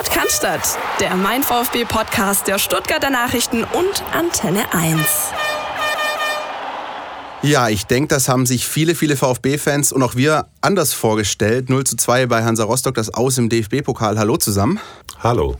[0.00, 0.28] Sport kann
[1.00, 4.98] der Mein VfB Podcast der Stuttgarter Nachrichten und Antenne 1.
[7.42, 11.68] Ja, ich denke, das haben sich viele, viele VfB-Fans und auch wir anders vorgestellt.
[11.68, 14.18] 0 zu 2 bei Hansa Rostock, das Aus im DFB-Pokal.
[14.18, 14.80] Hallo zusammen.
[15.22, 15.56] Hallo.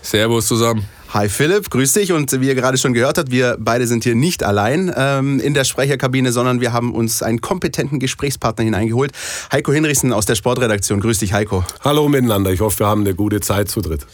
[0.00, 0.88] Servus zusammen.
[1.14, 2.10] Hi Philipp, grüß dich.
[2.10, 5.52] Und wie ihr gerade schon gehört habt, wir beide sind hier nicht allein ähm, in
[5.52, 9.12] der Sprecherkabine, sondern wir haben uns einen kompetenten Gesprächspartner hineingeholt.
[9.52, 11.00] Heiko Hinrichsen aus der Sportredaktion.
[11.00, 11.66] Grüß dich, Heiko.
[11.84, 12.50] Hallo miteinander.
[12.50, 14.06] Ich hoffe, wir haben eine gute Zeit zu dritt.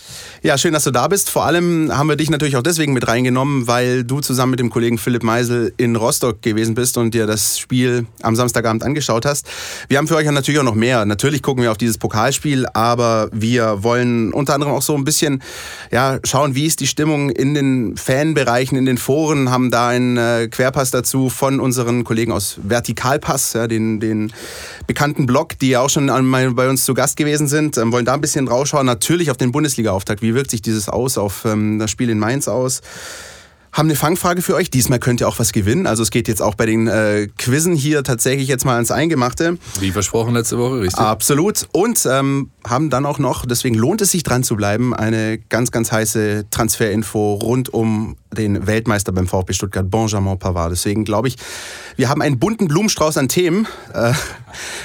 [0.43, 1.30] Ja, schön, dass du da bist.
[1.30, 4.69] Vor allem haben wir dich natürlich auch deswegen mit reingenommen, weil du zusammen mit dem
[4.69, 9.46] Kollegen Philipp Meisel in Rostock gewesen bist und dir das Spiel am Samstagabend angeschaut hast.
[9.87, 11.05] Wir haben für euch natürlich auch noch mehr.
[11.05, 15.45] Natürlich gucken wir auf dieses Pokalspiel, aber wir wollen unter anderem auch so ein bisschen
[15.93, 20.16] ja, schauen, wie ist die Stimmung in den Fanbereichen, in den Foren, haben da einen
[20.16, 24.33] äh, Querpass dazu von unseren Kollegen aus Vertikalpass, ja, den, den
[24.87, 28.15] bekannten Blog, die ja auch schon bei uns zu Gast gewesen sind, ähm, wollen da
[28.15, 28.87] ein bisschen rausschauen.
[28.87, 30.23] Natürlich auf den Bundesliga-Auftakt.
[30.23, 32.80] Wie wirkt sich dieses aus auf ähm, das Spiel in Mainz aus?
[33.73, 34.71] Haben eine Fangfrage für euch.
[34.71, 35.87] Diesmal könnt ihr auch was gewinnen.
[35.87, 39.59] Also es geht jetzt auch bei den äh, Quizzen hier tatsächlich jetzt mal ans Eingemachte.
[39.80, 40.99] Wie versprochen letzte Woche, richtig?
[40.99, 41.69] Absolut.
[41.73, 45.71] Und ähm, haben dann auch noch, deswegen lohnt es sich dran zu bleiben, eine ganz,
[45.71, 50.73] ganz heiße Transferinfo rund um den Weltmeister beim VfB Stuttgart, Benjamin Pavard.
[50.73, 51.37] Deswegen glaube ich,
[51.96, 53.66] wir haben einen bunten Blumenstrauß an Themen.
[53.93, 54.12] Äh,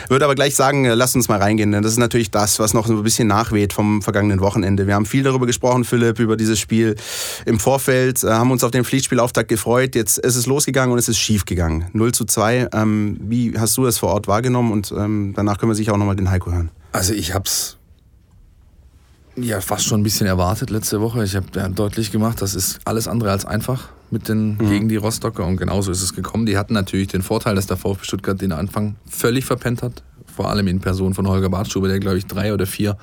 [0.10, 2.74] würde aber gleich sagen, äh, lasst uns mal reingehen, denn das ist natürlich das, was
[2.74, 4.88] noch so ein bisschen nachweht vom vergangenen Wochenende.
[4.88, 6.96] Wir haben viel darüber gesprochen, Philipp, über dieses Spiel
[7.46, 9.96] im Vorfeld, äh, haben uns auf den Pflichtspielauftakt gefreut.
[9.96, 11.86] Jetzt ist es losgegangen und es ist schief gegangen.
[11.94, 12.70] 0 zu 2.
[12.74, 14.72] Ähm, wie hast du das vor Ort wahrgenommen?
[14.72, 16.72] Und ähm, danach können wir sicher auch nochmal den Heiko hören.
[16.92, 17.78] Also ich habe es
[19.36, 21.24] ja fast schon ein bisschen erwartet letzte Woche.
[21.24, 24.70] Ich habe ja, deutlich gemacht, das ist alles andere als einfach mit den mhm.
[24.70, 26.46] gegen die Rostocker und genauso ist es gekommen.
[26.46, 30.04] Die hatten natürlich den Vorteil, dass der VfB Stuttgart den Anfang völlig verpennt hat,
[30.36, 32.98] vor allem in Person von Holger Bartstube, der glaube ich drei oder vier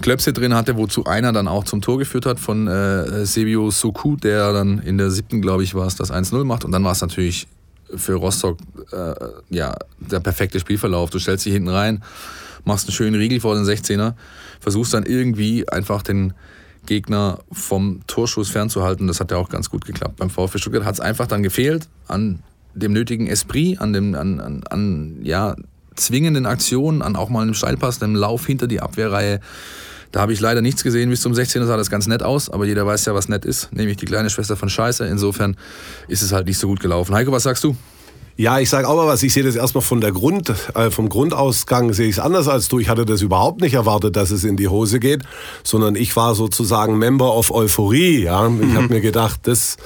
[0.00, 4.16] Klöpse drin hatte, wozu einer dann auch zum Tor geführt hat von äh, Sebio Soku,
[4.16, 6.92] der dann in der siebten, glaube ich, war es, das 1-0 macht und dann war
[6.92, 7.46] es natürlich
[7.94, 8.58] für Rostock
[8.92, 9.14] äh,
[9.50, 11.10] ja der perfekte Spielverlauf.
[11.10, 12.02] Du stellst dich hinten rein,
[12.64, 14.14] machst einen schönen Riegel vor den 16er,
[14.60, 16.34] versuchst dann irgendwie einfach den
[16.86, 19.06] Gegner vom Torschuss fernzuhalten.
[19.06, 20.16] Das hat ja auch ganz gut geklappt.
[20.16, 22.42] Beim VfB Stuttgart hat es einfach dann gefehlt an
[22.74, 25.56] dem nötigen Esprit, an dem an, an, an ja,
[25.96, 29.40] zwingenden Aktionen, an auch mal einem Steilpass, einem Lauf hinter die Abwehrreihe.
[30.12, 31.66] Da habe ich leider nichts gesehen bis zum 16.
[31.66, 34.28] sah das ganz nett aus, aber jeder weiß ja, was nett ist, nämlich die kleine
[34.28, 35.06] Schwester von Scheiße.
[35.06, 35.56] Insofern
[36.08, 37.14] ist es halt nicht so gut gelaufen.
[37.14, 37.76] Heiko, was sagst du?
[38.36, 39.22] Ja, ich sage auch mal was.
[39.22, 42.68] Ich sehe das erstmal von der Grund, äh, vom Grundausgang sehe ich es anders als
[42.68, 42.78] du.
[42.78, 45.22] Ich hatte das überhaupt nicht erwartet, dass es in die Hose geht,
[45.62, 48.22] sondern ich war sozusagen Member of Euphorie.
[48.22, 48.76] Ja, ich mhm.
[48.76, 49.76] habe mir gedacht, das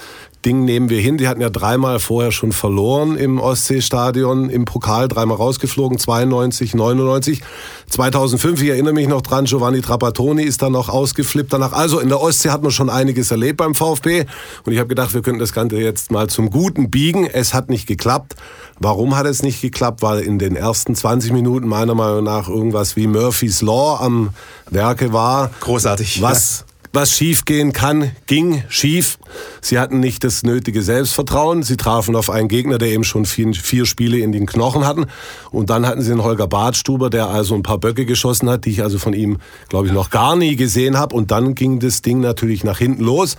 [0.45, 1.17] Ding nehmen wir hin.
[1.19, 7.43] Die hatten ja dreimal vorher schon verloren im Ostseestadion, im Pokal dreimal rausgeflogen, 92, 99.
[7.89, 11.73] 2005, ich erinnere mich noch dran, Giovanni Trapattoni ist dann noch ausgeflippt danach.
[11.73, 14.27] Also in der Ostsee hat man schon einiges erlebt beim VfB.
[14.65, 17.27] Und ich habe gedacht, wir könnten das Ganze jetzt mal zum Guten biegen.
[17.27, 18.35] Es hat nicht geklappt.
[18.79, 20.03] Warum hat es nicht geklappt?
[20.03, 24.31] Weil in den ersten 20 Minuten meiner Meinung nach irgendwas wie Murphy's Law am
[24.71, 25.51] Werke war.
[25.61, 26.21] Großartig.
[26.21, 29.19] Was was schiefgehen kann, ging schief.
[29.61, 31.63] Sie hatten nicht das nötige Selbstvertrauen.
[31.63, 35.07] Sie trafen auf einen Gegner, der eben schon vier, vier Spiele in den Knochen hatten.
[35.51, 38.71] Und dann hatten sie einen Holger Badstuber, der also ein paar Böcke geschossen hat, die
[38.71, 39.39] ich also von ihm,
[39.69, 41.17] glaube ich, noch gar nie gesehen habe.
[41.17, 43.37] Und dann ging das Ding natürlich nach hinten los.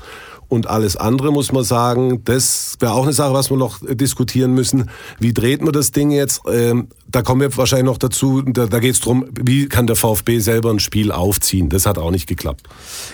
[0.48, 4.54] Und alles andere muss man sagen, das wäre auch eine Sache, was wir noch diskutieren
[4.54, 4.90] müssen.
[5.20, 6.42] Wie dreht man das Ding jetzt?
[6.52, 8.42] Ähm, da kommen wir wahrscheinlich noch dazu.
[8.42, 11.70] Da, da geht es darum, wie kann der VfB selber ein Spiel aufziehen.
[11.70, 12.64] Das hat auch nicht geklappt.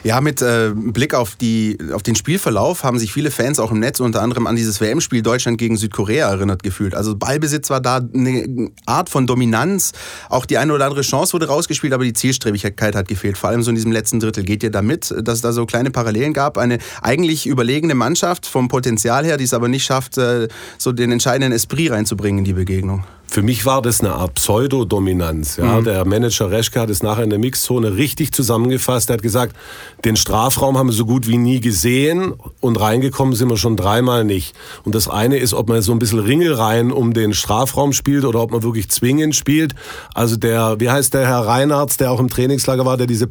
[0.03, 3.79] Ja, mit äh, Blick auf, die, auf den Spielverlauf haben sich viele Fans auch im
[3.79, 6.95] Netz unter anderem an dieses WM-Spiel Deutschland gegen Südkorea erinnert gefühlt.
[6.95, 9.91] Also Ballbesitz war da eine Art von Dominanz.
[10.29, 13.37] Auch die eine oder andere Chance wurde rausgespielt, aber die Zielstrebigkeit hat gefehlt.
[13.37, 14.43] Vor allem so in diesem letzten Drittel.
[14.43, 16.57] Geht ihr damit, dass es da so kleine Parallelen gab?
[16.57, 20.47] Eine eigentlich überlegene Mannschaft vom Potenzial her, die es aber nicht schafft, äh,
[20.79, 23.03] so den entscheidenden Esprit reinzubringen in die Begegnung.
[23.31, 25.55] Für mich war das eine Art Pseudodominanz.
[25.55, 25.79] Ja.
[25.79, 25.85] Mhm.
[25.85, 29.09] Der Manager Reschke hat es nachher in der Mixzone richtig zusammengefasst.
[29.09, 29.55] Er hat gesagt,
[30.03, 34.25] den Strafraum haben wir so gut wie nie gesehen und reingekommen sind wir schon dreimal
[34.25, 34.53] nicht.
[34.83, 38.41] Und das eine ist, ob man so ein bisschen Ringelreihen um den Strafraum spielt oder
[38.41, 39.75] ob man wirklich zwingend spielt.
[40.13, 43.29] Also der, wie heißt der Herr Reinhardt, der auch im Trainingslager war, der diese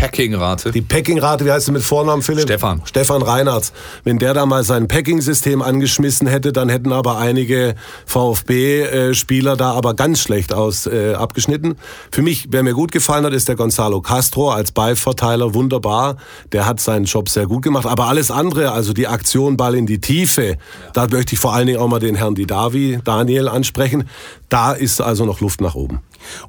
[0.00, 0.70] Packing-Rate.
[0.70, 2.44] Die Packing-Rate, wie heißt sie mit Vornamen, Philipp?
[2.44, 2.80] Stefan.
[2.86, 3.70] Stefan Reinhardt.
[4.02, 7.74] Wenn der da mal sein Packing-System angeschmissen hätte, dann hätten aber einige
[8.06, 11.76] VfB-Spieler da aber ganz schlecht aus äh, abgeschnitten.
[12.10, 15.52] Für mich, wer mir gut gefallen hat, ist der Gonzalo Castro als Ballverteiler.
[15.52, 16.16] Wunderbar.
[16.52, 17.86] Der hat seinen Job sehr gut gemacht.
[17.86, 20.56] Aber alles andere, also die Aktion Ball in die Tiefe, ja.
[20.94, 24.04] da möchte ich vor allen Dingen auch mal den Herrn Didavi, Daniel, ansprechen.
[24.50, 26.00] Da ist also noch Luft nach oben.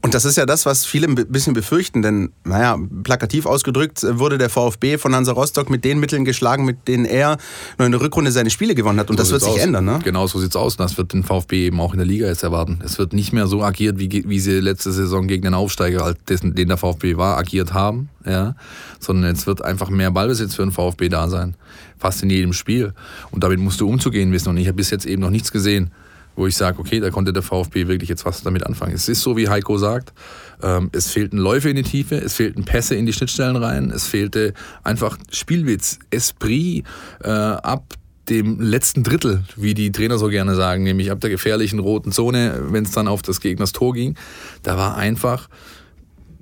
[0.01, 4.39] Und das ist ja das, was viele ein bisschen befürchten, denn, naja, plakativ ausgedrückt wurde
[4.39, 7.37] der VfB von Hansa Rostock mit den Mitteln geschlagen, mit denen er
[7.77, 9.11] nur in der Rückrunde seine Spiele gewonnen hat.
[9.11, 9.59] Und so das wird sich aus.
[9.59, 9.99] ändern, ne?
[10.03, 10.73] Genau, so sieht's aus.
[10.73, 12.79] Und das wird den VfB eben auch in der Liga jetzt erwarten.
[12.83, 16.55] Es wird nicht mehr so agiert, wie, wie sie letzte Saison gegen den Aufsteiger, dessen,
[16.55, 18.55] den der VfB war, agiert haben, ja.
[18.99, 21.55] Sondern jetzt wird einfach mehr Ballbesitz für den VfB da sein.
[21.99, 22.93] Fast in jedem Spiel.
[23.29, 24.49] Und damit musst du umzugehen wissen.
[24.49, 25.91] Und ich habe bis jetzt eben noch nichts gesehen
[26.35, 28.93] wo ich sage, okay, da konnte der VfB wirklich jetzt was damit anfangen.
[28.93, 30.13] Es ist so, wie Heiko sagt,
[30.61, 34.07] ähm, es fehlten Läufe in die Tiefe, es fehlten Pässe in die Schnittstellen rein, es
[34.07, 36.85] fehlte einfach Spielwitz, Esprit
[37.23, 37.95] äh, ab
[38.29, 42.61] dem letzten Drittel, wie die Trainer so gerne sagen, nämlich ab der gefährlichen roten Zone,
[42.69, 44.15] wenn es dann auf das Gegners Tor ging.
[44.63, 45.49] Da war einfach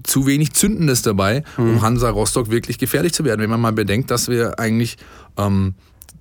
[0.04, 1.82] zu wenig Zündendes dabei, um mhm.
[1.82, 3.42] Hansa Rostock wirklich gefährlich zu werden.
[3.42, 4.98] Wenn man mal bedenkt, dass wir eigentlich
[5.38, 5.76] ähm,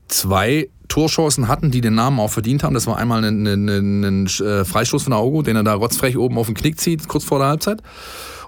[0.09, 2.75] zwei Torchancen hatten, die den Namen auch verdient haben.
[2.75, 6.17] Das war einmal ein, ein, ein, ein äh, Freistoß von Augo, den er da rotzfrech
[6.17, 7.83] oben auf den Knick zieht, kurz vor der Halbzeit.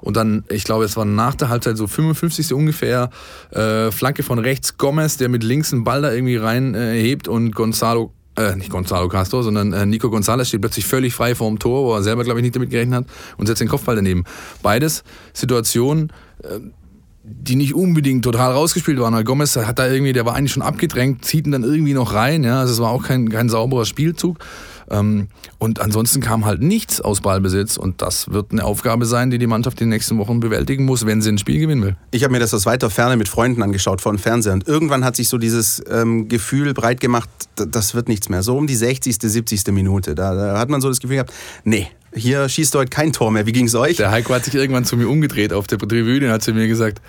[0.00, 2.54] Und dann, ich glaube, es war nach der Halbzeit so 55.
[2.54, 3.10] ungefähr,
[3.50, 7.54] äh, Flanke von rechts, Gomez, der mit links einen Ball da irgendwie reinhebt äh, und
[7.54, 11.58] Gonzalo äh, nicht Gonzalo Castro, sondern äh, Nico González steht plötzlich völlig frei vor dem
[11.58, 13.06] Tor, wo er selber, glaube ich, nicht damit gerechnet hat
[13.36, 14.24] und setzt den Kopfball daneben.
[14.62, 15.02] Beides
[15.34, 16.60] Situationen, äh,
[17.22, 19.14] die nicht unbedingt total rausgespielt waren.
[19.14, 22.14] Weil Gomez hat da irgendwie, der war eigentlich schon abgedrängt, zieht ihn dann irgendwie noch
[22.14, 22.44] rein.
[22.44, 24.38] Ja, also es war auch kein, kein sauberer Spielzug.
[24.90, 25.28] Ähm,
[25.58, 29.46] und ansonsten kam halt nichts aus Ballbesitz und das wird eine Aufgabe sein, die die
[29.46, 31.96] Mannschaft in den nächsten Wochen bewältigen muss, wenn sie ein Spiel gewinnen will.
[32.10, 35.04] Ich habe mir das aus weiter Ferne mit Freunden angeschaut vor dem Fernseher und irgendwann
[35.04, 38.42] hat sich so dieses ähm, Gefühl breit gemacht, das wird nichts mehr.
[38.42, 39.68] So um die 60., 70.
[39.68, 41.32] Minute, da, da hat man so das Gefühl gehabt,
[41.62, 43.46] nee, hier schießt heute kein Tor mehr.
[43.46, 43.96] Wie ging es euch?
[43.96, 46.66] Der Heiko hat sich irgendwann zu mir umgedreht auf der Tribüne und hat zu mir
[46.66, 47.00] gesagt,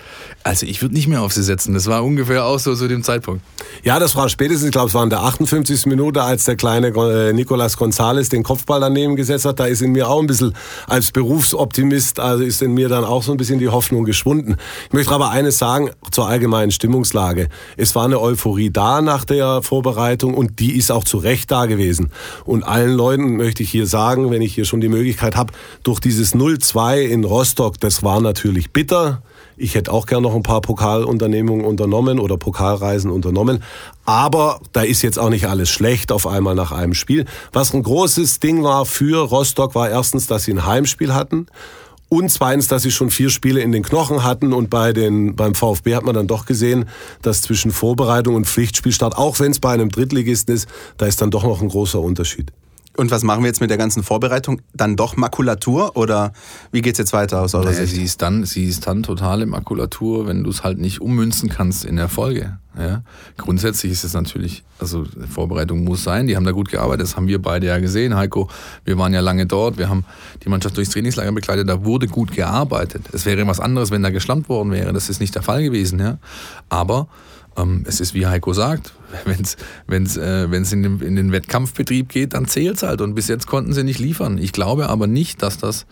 [0.44, 1.74] also ich würde nicht mehr auf sie setzen.
[1.74, 3.42] Das war ungefähr auch so zu dem Zeitpunkt.
[3.82, 5.86] Ja, das war spätestens, ich glaube, es war in der 58.
[5.86, 9.58] Minute, als der kleine äh, Nicolas González den Kopfball daneben gesetzt hat.
[9.58, 10.54] Da ist in mir auch ein bisschen
[10.86, 14.56] als Berufsoptimist, also ist in mir dann auch so ein bisschen die Hoffnung geschwunden.
[14.86, 17.48] Ich möchte aber eines sagen zur allgemeinen Stimmungslage.
[17.76, 21.66] Es war eine Euphorie da nach der Vorbereitung und die ist auch zu Recht da
[21.66, 22.12] gewesen.
[22.44, 25.52] Und allen Leuten möchte ich hier sagen, wenn ich hier schon die Möglichkeit habe,
[25.82, 29.22] durch dieses 0-2 in Rostock, das war natürlich bitter.
[29.56, 33.62] Ich hätte auch gern noch ein paar Pokalunternehmungen unternommen oder Pokalreisen unternommen.
[34.04, 37.26] Aber da ist jetzt auch nicht alles schlecht auf einmal nach einem Spiel.
[37.52, 41.46] Was ein großes Ding war für Rostock, war erstens, dass sie ein Heimspiel hatten.
[42.08, 44.52] Und zweitens, dass sie schon vier Spiele in den Knochen hatten.
[44.52, 46.86] Und bei den, beim VfB hat man dann doch gesehen,
[47.22, 50.68] dass zwischen Vorbereitung und Pflichtspielstart, auch wenn es bei einem Drittligisten ist,
[50.98, 52.52] da ist dann doch noch ein großer Unterschied.
[52.96, 54.60] Und was machen wir jetzt mit der ganzen Vorbereitung?
[54.74, 56.32] Dann doch Makulatur oder
[56.72, 57.94] wie geht es jetzt weiter aus eurer naja, Sicht?
[57.94, 61.86] Sie ist, dann, sie ist dann totale Makulatur, wenn du es halt nicht ummünzen kannst
[61.86, 62.58] in Erfolge.
[62.78, 63.02] Ja?
[63.38, 67.28] Grundsätzlich ist es natürlich, also Vorbereitung muss sein, die haben da gut gearbeitet, das haben
[67.28, 68.48] wir beide ja gesehen, Heiko.
[68.84, 70.04] Wir waren ja lange dort, wir haben
[70.44, 73.06] die Mannschaft durchs Trainingslager begleitet, da wurde gut gearbeitet.
[73.12, 75.98] Es wäre was anderes, wenn da geschlampt worden wäre, das ist nicht der Fall gewesen.
[75.98, 76.18] Ja?
[76.68, 77.08] Aber
[77.56, 78.92] ähm, es ist wie Heiko sagt,
[79.86, 83.00] wenn es äh, in, in den Wettkampfbetrieb geht, dann zählt es halt.
[83.00, 84.38] Und bis jetzt konnten sie nicht liefern.
[84.38, 85.86] Ich glaube aber nicht, dass das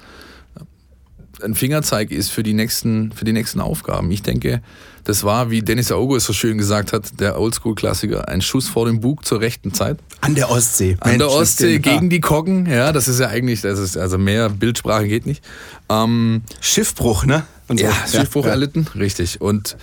[1.43, 4.11] ein Fingerzeig ist für die nächsten, für die nächsten Aufgaben.
[4.11, 4.63] Ich denke,
[5.05, 8.87] das war, wie Dennis Aogo es so schön gesagt hat, der Oldschool-Klassiker, ein Schuss vor
[8.87, 9.99] dem Bug zur rechten Zeit.
[10.21, 10.97] An der Ostsee.
[11.01, 12.67] An der Ostsee gegen die Koggen.
[12.67, 15.43] Ja, das ist ja eigentlich, das ist, also mehr Bildsprache geht nicht.
[15.89, 17.45] Ähm, Schiffbruch, ne?
[17.69, 17.77] So.
[17.77, 18.51] Ja, Schiffbruch ja.
[18.51, 19.41] erlitten, richtig.
[19.41, 19.77] Und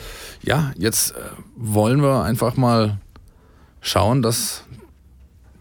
[0.43, 1.15] ja, jetzt äh,
[1.55, 2.97] wollen wir einfach mal
[3.81, 4.63] schauen, dass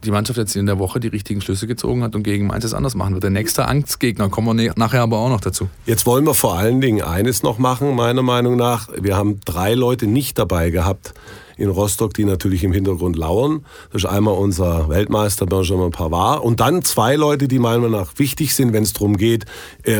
[0.06, 2.74] die Mannschaft jetzt in der Woche die richtigen Schlüsse gezogen hat und gegen Mainz es
[2.74, 3.24] anders machen wird.
[3.24, 5.68] Der nächste Angstgegner kommen wir nachher aber auch noch dazu.
[5.84, 8.88] Jetzt wollen wir vor allen Dingen eines noch machen, meiner Meinung nach.
[8.98, 11.14] Wir haben drei Leute nicht dabei gehabt
[11.56, 13.64] in Rostock, die natürlich im Hintergrund lauern.
[13.92, 18.18] Das ist einmal unser Weltmeister Benjamin Pavard und dann zwei Leute, die meiner Meinung nach
[18.18, 19.46] wichtig sind, wenn es darum geht,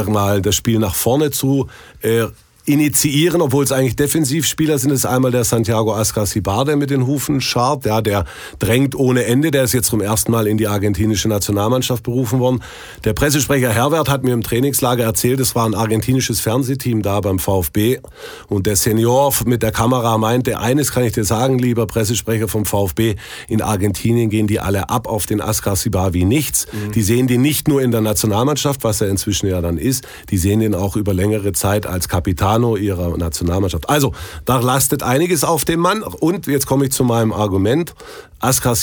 [0.06, 1.68] mal das Spiel nach vorne zu
[2.02, 2.26] äh,
[2.66, 4.90] initiieren, obwohl es eigentlich Defensivspieler sind.
[4.90, 7.86] Das ist einmal der Santiago Ascasibar, der mit den Hufen scharrt.
[7.86, 8.24] Ja, der
[8.58, 9.50] drängt ohne Ende.
[9.52, 12.62] Der ist jetzt zum ersten Mal in die argentinische Nationalmannschaft berufen worden.
[13.04, 17.38] Der Pressesprecher Herbert hat mir im Trainingslager erzählt, es war ein argentinisches Fernsehteam da beim
[17.38, 18.00] VfB.
[18.48, 22.66] Und der Senior mit der Kamera meinte, eines kann ich dir sagen, lieber Pressesprecher vom
[22.66, 23.14] VfB,
[23.48, 26.66] in Argentinien gehen die alle ab auf den Ascasibar wie nichts.
[26.72, 26.92] Mhm.
[26.92, 30.38] Die sehen den nicht nur in der Nationalmannschaft, was er inzwischen ja dann ist, die
[30.38, 33.88] sehen den auch über längere Zeit als Kapitan Capitano ihrer Nationalmannschaft.
[33.88, 34.12] Also,
[34.44, 36.02] da lastet einiges auf dem Mann.
[36.02, 37.94] Und jetzt komme ich zu meinem Argument.
[38.38, 38.76] Askar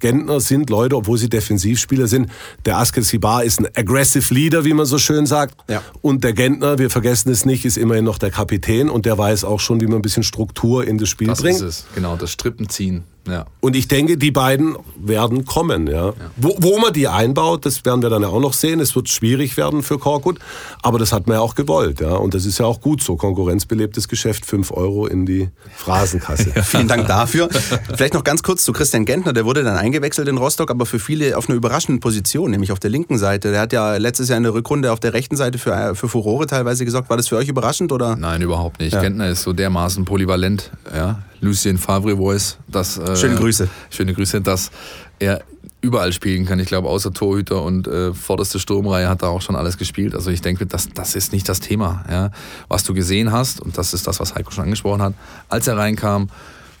[0.00, 2.30] Gentner sind Leute, obwohl sie Defensivspieler sind.
[2.64, 5.54] Der Askar ist ein aggressive Leader, wie man so schön sagt.
[5.68, 5.82] Ja.
[6.00, 9.44] Und der Gentner, wir vergessen es nicht, ist immerhin noch der Kapitän und der weiß
[9.44, 11.60] auch schon, wie man ein bisschen Struktur in das Spiel das bringt.
[11.60, 13.04] Das ist es, genau, das Strippenziehen.
[13.28, 13.46] Ja.
[13.60, 15.86] Und ich denke, die beiden werden kommen.
[15.86, 16.12] Ja.
[16.36, 18.80] Wo, wo man die einbaut, das werden wir dann ja auch noch sehen.
[18.80, 20.40] Es wird schwierig werden für Korkut,
[20.82, 22.00] aber das hat man ja auch gewollt.
[22.00, 22.14] Ja.
[22.14, 23.16] Und das ist ja auch gut so.
[23.16, 26.50] Konkurrenzbelebtes Geschäft, 5 Euro in die Phrasenkasse.
[26.64, 27.48] Vielen Dank dafür.
[27.94, 29.32] Vielleicht noch ganz kurz zu Christian Gentner.
[29.32, 32.80] Der wurde dann eingewechselt in Rostock, aber für viele auf einer überraschenden Position, nämlich auf
[32.80, 33.52] der linken Seite.
[33.52, 36.46] Der hat ja letztes Jahr in der Rückrunde auf der rechten Seite für, für Furore
[36.46, 37.08] teilweise gesorgt.
[37.08, 37.92] War das für euch überraschend?
[37.92, 38.16] Oder?
[38.16, 38.98] Nein, überhaupt nicht.
[39.00, 40.70] Gentner ist so dermaßen polyvalent.
[40.94, 41.22] Ja.
[41.42, 43.68] Lucien Favre Voice, dass äh, Schöne Grüße.
[43.90, 44.70] schöne Grüße, dass
[45.18, 45.42] er
[45.80, 46.60] überall spielen kann.
[46.60, 50.14] Ich glaube, außer Torhüter und äh, vorderste Sturmreihe hat er auch schon alles gespielt.
[50.14, 52.04] Also ich denke, das, das ist nicht das Thema.
[52.08, 52.30] Ja.
[52.68, 55.14] Was du gesehen hast, und das ist das, was Heiko schon angesprochen hat,
[55.48, 56.28] als er reinkam,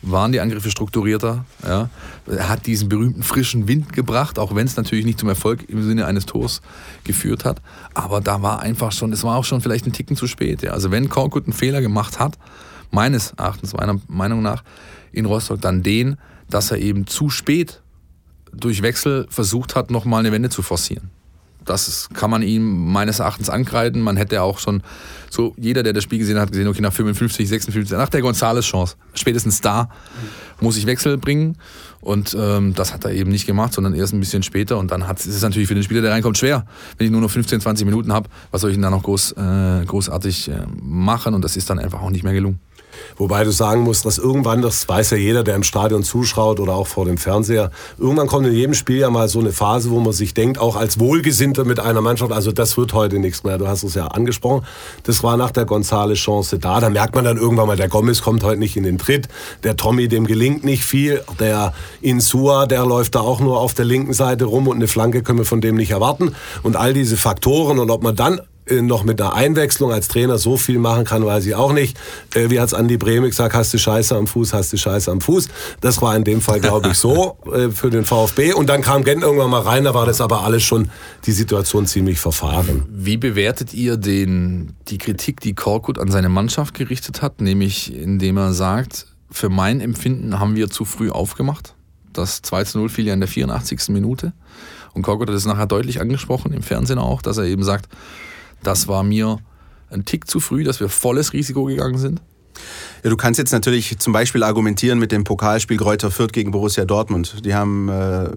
[0.02, 1.44] waren die Angriffe strukturierter.
[1.66, 1.88] Ja.
[2.28, 5.82] Er hat diesen berühmten frischen Wind gebracht, auch wenn es natürlich nicht zum Erfolg im
[5.82, 6.62] Sinne eines Tors
[7.02, 7.60] geführt hat.
[7.94, 10.62] Aber da war einfach schon, es war auch schon vielleicht ein Ticken zu spät.
[10.62, 10.70] Ja.
[10.72, 12.38] Also wenn Korkut einen Fehler gemacht hat,
[12.92, 14.62] meines Erachtens, meiner Meinung nach,
[15.10, 16.16] in Rostock dann den,
[16.48, 17.82] dass er eben zu spät
[18.52, 21.10] durch Wechsel versucht hat, nochmal eine Wende zu forcieren.
[21.64, 24.02] Das kann man ihm meines Erachtens ankreiden.
[24.02, 24.82] Man hätte auch schon,
[25.30, 28.96] so jeder, der das Spiel gesehen hat, gesehen, okay, nach 55, 56, nach der Gonzales-Chance,
[29.14, 29.88] spätestens da
[30.60, 31.56] muss ich Wechsel bringen.
[32.00, 34.76] Und ähm, das hat er eben nicht gemacht, sondern erst ein bisschen später.
[34.78, 36.66] Und dann ist es natürlich für den Spieler, der reinkommt, schwer.
[36.98, 39.32] Wenn ich nur noch 15, 20 Minuten habe, was soll ich denn da noch groß,
[39.32, 41.34] äh, großartig äh, machen?
[41.34, 42.58] Und das ist dann einfach auch nicht mehr gelungen.
[43.16, 46.74] Wobei du sagen musst, dass irgendwann, das weiß ja jeder, der im Stadion zuschaut oder
[46.74, 50.00] auch vor dem Fernseher, irgendwann kommt in jedem Spiel ja mal so eine Phase, wo
[50.00, 53.58] man sich denkt, auch als Wohlgesinnter mit einer Mannschaft, also das wird heute nichts mehr.
[53.58, 54.64] Du hast es ja angesprochen.
[55.04, 56.80] Das war nach der Gonzales-Chance da.
[56.80, 59.28] Da merkt man dann irgendwann mal, der Gomez kommt heute nicht in den Tritt.
[59.62, 61.22] Der Tommy, dem gelingt nicht viel.
[61.40, 65.22] Der Insua, der läuft da auch nur auf der linken Seite rum und eine Flanke
[65.22, 66.34] können wir von dem nicht erwarten.
[66.62, 68.40] Und all diese Faktoren und ob man dann
[68.80, 71.98] noch mit einer Einwechslung als Trainer so viel machen kann, weiß ich auch nicht.
[72.34, 75.20] Äh, wie hat's Andi Breme gesagt, hast du Scheiße am Fuß, hast du Scheiße am
[75.20, 75.48] Fuß.
[75.80, 78.54] Das war in dem Fall, glaube ich, so äh, für den VfB.
[78.54, 80.90] Und dann kam Gent irgendwann mal rein, da war das aber alles schon
[81.26, 82.84] die Situation ziemlich verfahren.
[82.88, 88.38] Wie bewertet ihr den, die Kritik, die Korkut an seine Mannschaft gerichtet hat, nämlich indem
[88.38, 91.74] er sagt, für mein Empfinden haben wir zu früh aufgemacht.
[92.12, 93.88] Das 2 zu 0 fiel ja in der 84.
[93.88, 94.32] Minute.
[94.92, 97.88] Und Korkut hat es nachher deutlich angesprochen, im Fernsehen auch, dass er eben sagt,
[98.62, 99.38] das war mir
[99.90, 102.22] ein Tick zu früh, dass wir volles Risiko gegangen sind.
[103.02, 106.84] Ja, du kannst jetzt natürlich zum Beispiel argumentieren mit dem Pokalspiel Greuther Fürth gegen Borussia
[106.84, 107.44] Dortmund.
[107.44, 108.30] Die haben äh,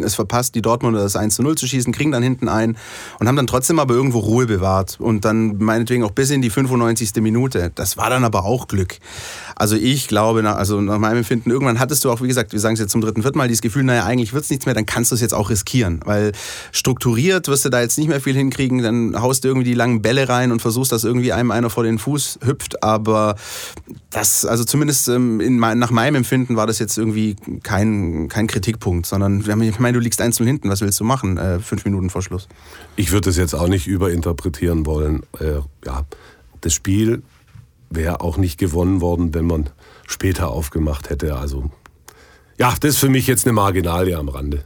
[0.00, 2.76] es verpasst, die Dortmunder das 1 zu 0 zu schießen, kriegen dann hinten ein
[3.18, 4.98] und haben dann trotzdem aber irgendwo Ruhe bewahrt.
[4.98, 7.16] Und dann meinetwegen auch bis in die 95.
[7.16, 7.70] Minute.
[7.74, 8.98] Das war dann aber auch Glück.
[9.58, 12.60] Also ich glaube, nach, also nach meinem Empfinden, irgendwann hattest du auch, wie gesagt, wir
[12.60, 14.74] sagen es jetzt zum dritten, vierten Mal, dieses Gefühl, naja, eigentlich wird es nichts mehr,
[14.74, 16.00] dann kannst du es jetzt auch riskieren.
[16.04, 16.30] Weil
[16.70, 20.00] strukturiert wirst du da jetzt nicht mehr viel hinkriegen, dann haust du irgendwie die langen
[20.00, 22.84] Bälle rein und versuchst, dass irgendwie einem einer vor den Fuß hüpft.
[22.84, 23.34] Aber
[24.10, 27.34] das, also zumindest ähm, in, nach meinem Empfinden war das jetzt irgendwie
[27.64, 31.36] kein, kein Kritikpunkt, sondern ich meine, du liegst einzeln hinten, was willst du machen?
[31.36, 32.46] Äh, fünf Minuten vor Schluss.
[32.94, 35.24] Ich würde das jetzt auch nicht überinterpretieren wollen.
[35.40, 36.04] Äh, ja,
[36.60, 37.22] das Spiel
[37.90, 39.70] wäre auch nicht gewonnen worden, wenn man
[40.06, 41.36] später aufgemacht hätte.
[41.36, 41.70] Also
[42.58, 44.64] ja, das ist für mich jetzt eine Marginalie am Rande.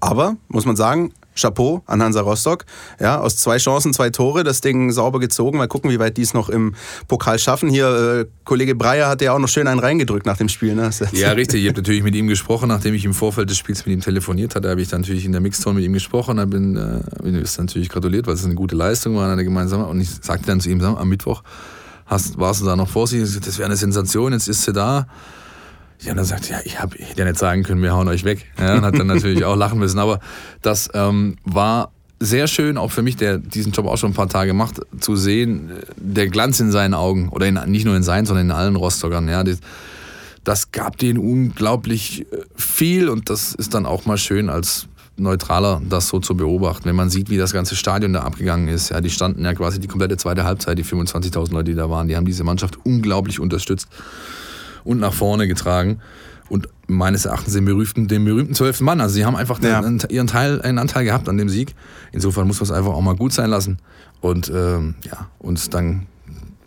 [0.00, 2.64] Aber, muss man sagen, Chapeau an Hansa Rostock.
[3.00, 5.58] Ja, aus zwei Chancen, zwei Tore, das Ding sauber gezogen.
[5.58, 6.74] Mal gucken, wie weit die es noch im
[7.08, 7.68] Pokal schaffen.
[7.68, 7.86] Hier,
[8.20, 10.74] äh, Kollege Breyer hat ja auch noch schön einen reingedrückt nach dem Spiel.
[10.74, 10.90] Ne?
[11.12, 11.62] Ja, richtig.
[11.62, 14.54] Ich habe natürlich mit ihm gesprochen, nachdem ich im Vorfeld des Spiels mit ihm telefoniert
[14.54, 16.36] hatte, habe ich dann natürlich in der Mixzone mit ihm gesprochen.
[16.36, 19.86] Da bin, äh, bin ist natürlich gratuliert, weil es eine gute Leistung war, eine gemeinsame.
[19.86, 21.42] Und ich sagte dann zu ihm, am Mittwoch
[22.06, 25.06] hast, warst du da noch vorsichtig, das wäre eine Sensation, jetzt ist sie da.
[26.00, 28.46] Ja, und dann sagt ja, ich habe ja nicht sagen können, wir hauen euch weg.
[28.58, 30.00] Ja, und hat dann natürlich auch lachen müssen.
[30.00, 30.18] Aber
[30.60, 34.28] das ähm, war sehr schön, auch für mich, der diesen Job auch schon ein paar
[34.28, 37.28] Tage macht, zu sehen, der Glanz in seinen Augen.
[37.28, 39.28] Oder in, nicht nur in seinen, sondern in allen Rostockern.
[39.28, 39.58] Ja, das,
[40.42, 45.80] das gab denen unglaublich äh, viel und das ist dann auch mal schön als neutraler
[45.88, 48.90] das so zu beobachten, wenn man sieht, wie das ganze Stadion da abgegangen ist.
[48.90, 52.08] Ja, die standen ja quasi die komplette zweite Halbzeit, die 25.000 Leute, die da waren,
[52.08, 53.88] die haben diese Mannschaft unglaublich unterstützt
[54.84, 56.00] und nach vorne getragen.
[56.48, 59.00] Und meines Erachtens den berühmten, den berühmten zwölften Mann.
[59.00, 59.80] Also sie haben einfach ja.
[59.80, 61.74] den, ihren Teil, einen Anteil gehabt an dem Sieg.
[62.12, 63.78] Insofern muss man es einfach auch mal gut sein lassen.
[64.20, 66.06] Und ähm, ja, und dann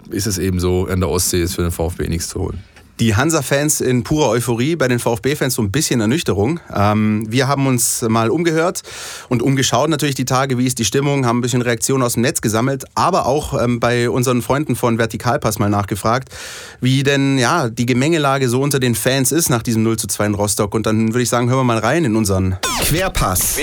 [0.09, 2.63] ist es eben so, in der Ostsee ist für den VfB nichts zu holen.
[3.01, 6.61] Die Hansa-Fans in purer Euphorie, bei den VfB-Fans so ein bisschen Ernüchterung.
[6.73, 8.83] Ähm, wir haben uns mal umgehört
[9.27, 12.21] und umgeschaut natürlich die Tage, wie ist die Stimmung, haben ein bisschen Reaktionen aus dem
[12.21, 16.29] Netz gesammelt, aber auch ähm, bei unseren Freunden von Vertikalpass mal nachgefragt,
[16.79, 20.27] wie denn ja die Gemengelage so unter den Fans ist nach diesem 0 zu 2
[20.27, 20.73] in Rostock.
[20.73, 23.57] Und dann würde ich sagen, hören wir mal rein in unseren Querpass.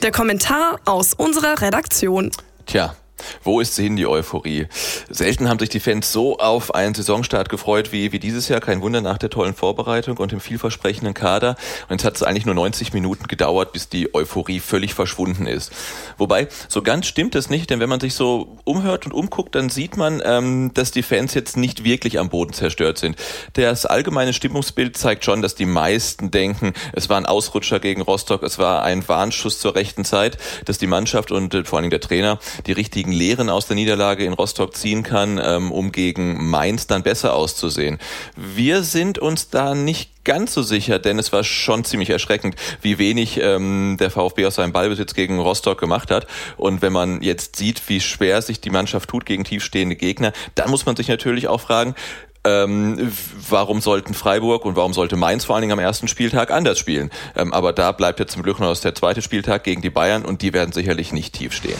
[0.00, 2.30] Der Kommentar aus unserer Redaktion.
[2.66, 2.94] Tja,
[3.42, 4.66] Wo ist sie hin, die Euphorie?
[5.08, 8.60] Selten haben sich die Fans so auf einen Saisonstart gefreut wie, wie dieses Jahr.
[8.60, 11.56] Kein Wunder nach der tollen Vorbereitung und dem vielversprechenden Kader.
[11.88, 15.72] Und jetzt hat es eigentlich nur 90 Minuten gedauert, bis die Euphorie völlig verschwunden ist.
[16.18, 19.68] Wobei, so ganz stimmt es nicht, denn wenn man sich so umhört und umguckt, dann
[19.68, 23.16] sieht man, ähm, dass die Fans jetzt nicht wirklich am Boden zerstört sind.
[23.54, 28.42] Das allgemeine Stimmungsbild zeigt schon, dass die meisten denken, es war ein Ausrutscher gegen Rostock,
[28.42, 32.00] es war ein Warnschuss zur rechten Zeit, dass die Mannschaft und äh, vor allem der
[32.00, 36.48] Trainer die richtigen richtigen Lehren aus der Niederlage in Rostock ziehen kann, ähm, um gegen
[36.48, 37.98] Mainz dann besser auszusehen.
[38.36, 42.98] Wir sind uns da nicht ganz so sicher, denn es war schon ziemlich erschreckend, wie
[42.98, 46.26] wenig ähm, der VfB aus seinem Ballbesitz gegen Rostock gemacht hat.
[46.56, 50.70] Und wenn man jetzt sieht, wie schwer sich die Mannschaft tut gegen tiefstehende Gegner, dann
[50.70, 51.94] muss man sich natürlich auch fragen,
[52.42, 53.12] ähm,
[53.50, 57.10] warum sollten Freiburg und warum sollte Mainz vor allen Dingen am ersten Spieltag anders spielen?
[57.36, 60.40] Ähm, aber da bleibt jetzt zum Glück noch der zweite Spieltag gegen die Bayern und
[60.40, 61.76] die werden sicherlich nicht tief stehen.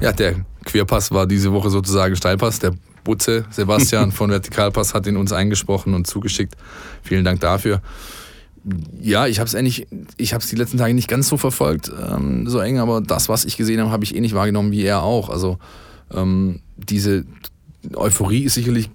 [0.00, 2.60] Ja, der Querpass war diese Woche sozusagen Steilpass.
[2.60, 2.72] Der
[3.04, 6.54] Butze Sebastian von Vertikalpass hat ihn uns eingesprochen und zugeschickt.
[7.02, 7.82] Vielen Dank dafür.
[9.00, 9.86] Ja, ich habe es eigentlich,
[10.16, 13.28] ich habe es die letzten Tage nicht ganz so verfolgt, ähm, so eng, aber das,
[13.28, 15.30] was ich gesehen habe, habe ich eh nicht wahrgenommen wie er auch.
[15.30, 15.58] Also
[16.12, 17.24] ähm, diese
[17.94, 18.90] Euphorie ist sicherlich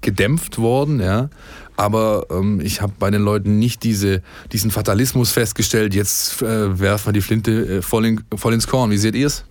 [0.00, 1.30] gedämpft worden, ja.
[1.76, 4.22] Aber ähm, ich habe bei den Leuten nicht diese,
[4.52, 8.90] diesen Fatalismus festgestellt, jetzt äh, werfen wir die Flinte äh, voll, in, voll ins Korn.
[8.90, 9.44] Wie seht ihr es?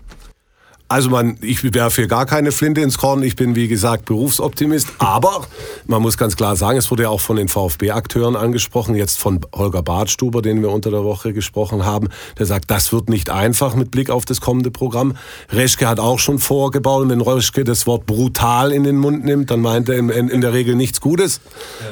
[0.91, 3.21] Also man, ich werfe hier gar keine Flinte ins Korn.
[3.21, 4.87] Ich bin wie gesagt Berufsoptimist.
[4.97, 5.45] Aber
[5.85, 9.39] man muss ganz klar sagen, es wurde ja auch von den VfB-Akteuren angesprochen, jetzt von
[9.53, 12.09] Holger Badstuber, den wir unter der Woche gesprochen haben.
[12.39, 15.15] Der sagt, das wird nicht einfach mit Blick auf das kommende Programm.
[15.51, 17.03] Reschke hat auch schon vorgebaut.
[17.03, 20.41] Und wenn Reschke das Wort brutal in den Mund nimmt, dann meint er in, in
[20.41, 21.39] der Regel nichts Gutes.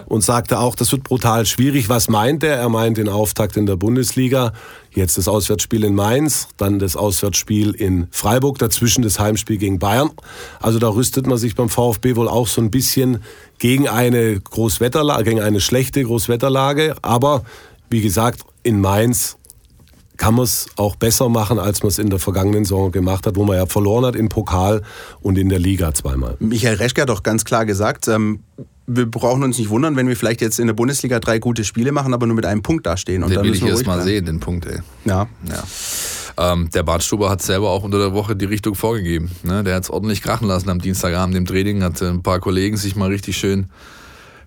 [0.08, 1.88] Und sagte auch, das wird brutal schwierig.
[1.88, 2.56] Was meint er?
[2.56, 4.54] Er meint den Auftakt in der Bundesliga.
[4.92, 10.12] Jetzt das Auswärtsspiel in Mainz, dann das Auswärtsspiel in Freiburg, dazwischen das Heimspiel gegen Bayern.
[10.60, 13.24] Also da rüstet man sich beim VfB wohl auch so ein bisschen
[13.60, 16.96] gegen eine Großwetterlage, gegen eine schlechte Großwetterlage.
[17.02, 17.44] Aber
[17.90, 19.38] wie gesagt, in Mainz
[20.18, 23.36] kann man es auch besser machen, als man es in der vergangenen Saison gemacht hat,
[23.36, 24.82] wo man ja verloren hat im Pokal
[25.22, 26.36] und in der Liga zweimal.
[26.40, 28.40] Michael Reschke hat doch ganz klar gesagt, ähm,
[28.88, 31.92] wir brauchen uns nicht wundern, wenn wir vielleicht jetzt in der Bundesliga drei gute Spiele
[31.92, 33.22] machen, aber nur mit einem Punkt dastehen.
[33.22, 34.80] Und den will ich erst mal sehen, den Punkt, ey.
[35.04, 35.28] Ja.
[35.48, 36.54] ja.
[36.54, 39.30] Ähm, der Bartstuber hat selber auch unter der Woche die Richtung vorgegeben.
[39.44, 39.64] Ne?
[39.64, 42.96] Der hat es ordentlich krachen lassen am Dienstagabend im Training, hat ein paar Kollegen sich
[42.96, 43.68] mal richtig schön,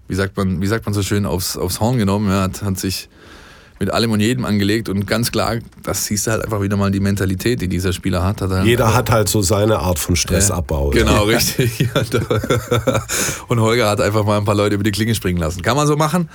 [0.09, 2.31] wie sagt man, wie sagt man so schön, aufs, aufs Horn genommen.
[2.31, 2.43] Ja?
[2.43, 3.11] Hat, hat sich
[3.81, 6.91] mit allem und jedem angelegt und ganz klar, das siehst du halt einfach wieder mal
[6.91, 8.43] die Mentalität, die dieser Spieler hat.
[8.43, 10.93] hat Jeder hat halt so seine Art von Stressabbau.
[10.93, 11.37] Äh, genau, ja.
[11.37, 11.89] richtig.
[13.49, 15.63] und Holger hat einfach mal ein paar Leute über die Klinge springen lassen.
[15.63, 16.29] Kann man so machen.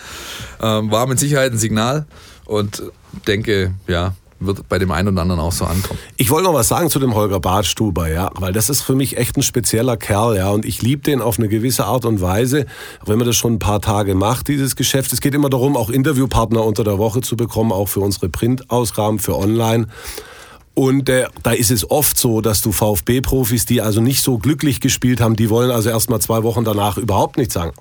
[0.60, 2.08] Ähm, war mit Sicherheit ein Signal
[2.46, 2.82] und
[3.28, 6.00] denke, ja, wird bei dem einen oder anderen auch so ankommen.
[6.17, 9.17] Ich wollte noch was sagen zu dem Holger Badstuber, ja, weil das ist für mich
[9.17, 12.65] echt ein spezieller Kerl, ja, und ich liebe den auf eine gewisse Art und Weise,
[13.02, 15.13] auch wenn man das schon ein paar Tage macht, dieses Geschäft.
[15.13, 19.19] Es geht immer darum, auch Interviewpartner unter der Woche zu bekommen, auch für unsere Printausgaben,
[19.19, 19.88] für online.
[20.76, 24.82] Und äh, da ist es oft so, dass du VfB-Profis, die also nicht so glücklich
[24.82, 27.72] gespielt haben, die wollen also erst mal zwei Wochen danach überhaupt nichts sagen.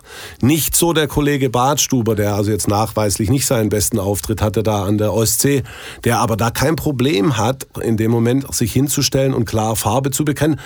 [0.41, 4.85] Nicht so der Kollege Bartstuber, der also jetzt nachweislich nicht seinen besten Auftritt hatte da
[4.85, 5.65] an der Ostsee,
[6.05, 10.25] der aber da kein Problem hat, in dem Moment sich hinzustellen und klar Farbe zu
[10.25, 10.61] bekennen.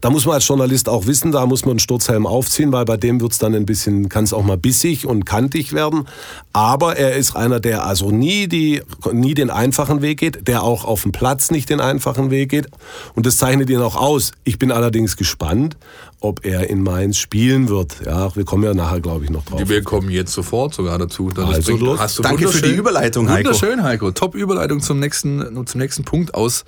[0.00, 2.96] Da muss man als Journalist auch wissen, da muss man einen Sturzhelm aufziehen, weil bei
[2.96, 6.08] dem wird's dann ein bisschen, kann es auch mal bissig und kantig werden.
[6.54, 8.80] Aber er ist einer, der also nie, die,
[9.12, 12.68] nie den einfachen Weg geht, der auch auf dem Platz nicht den einfachen Weg geht.
[13.14, 14.32] Und das zeichnet ihn auch aus.
[14.44, 15.76] Ich bin allerdings gespannt,
[16.20, 17.96] ob er in Mainz spielen wird.
[18.04, 19.68] Ja, wir kommen ja nachher, glaube ich, noch drauf.
[19.68, 21.30] Wir kommen jetzt sofort sogar dazu.
[21.30, 23.50] Dann also bringt, hast du Danke für die Überleitung, Heiko.
[23.50, 24.10] Wunderschön, Heiko.
[24.10, 26.64] Top Überleitung zum nächsten, zum nächsten Punkt aus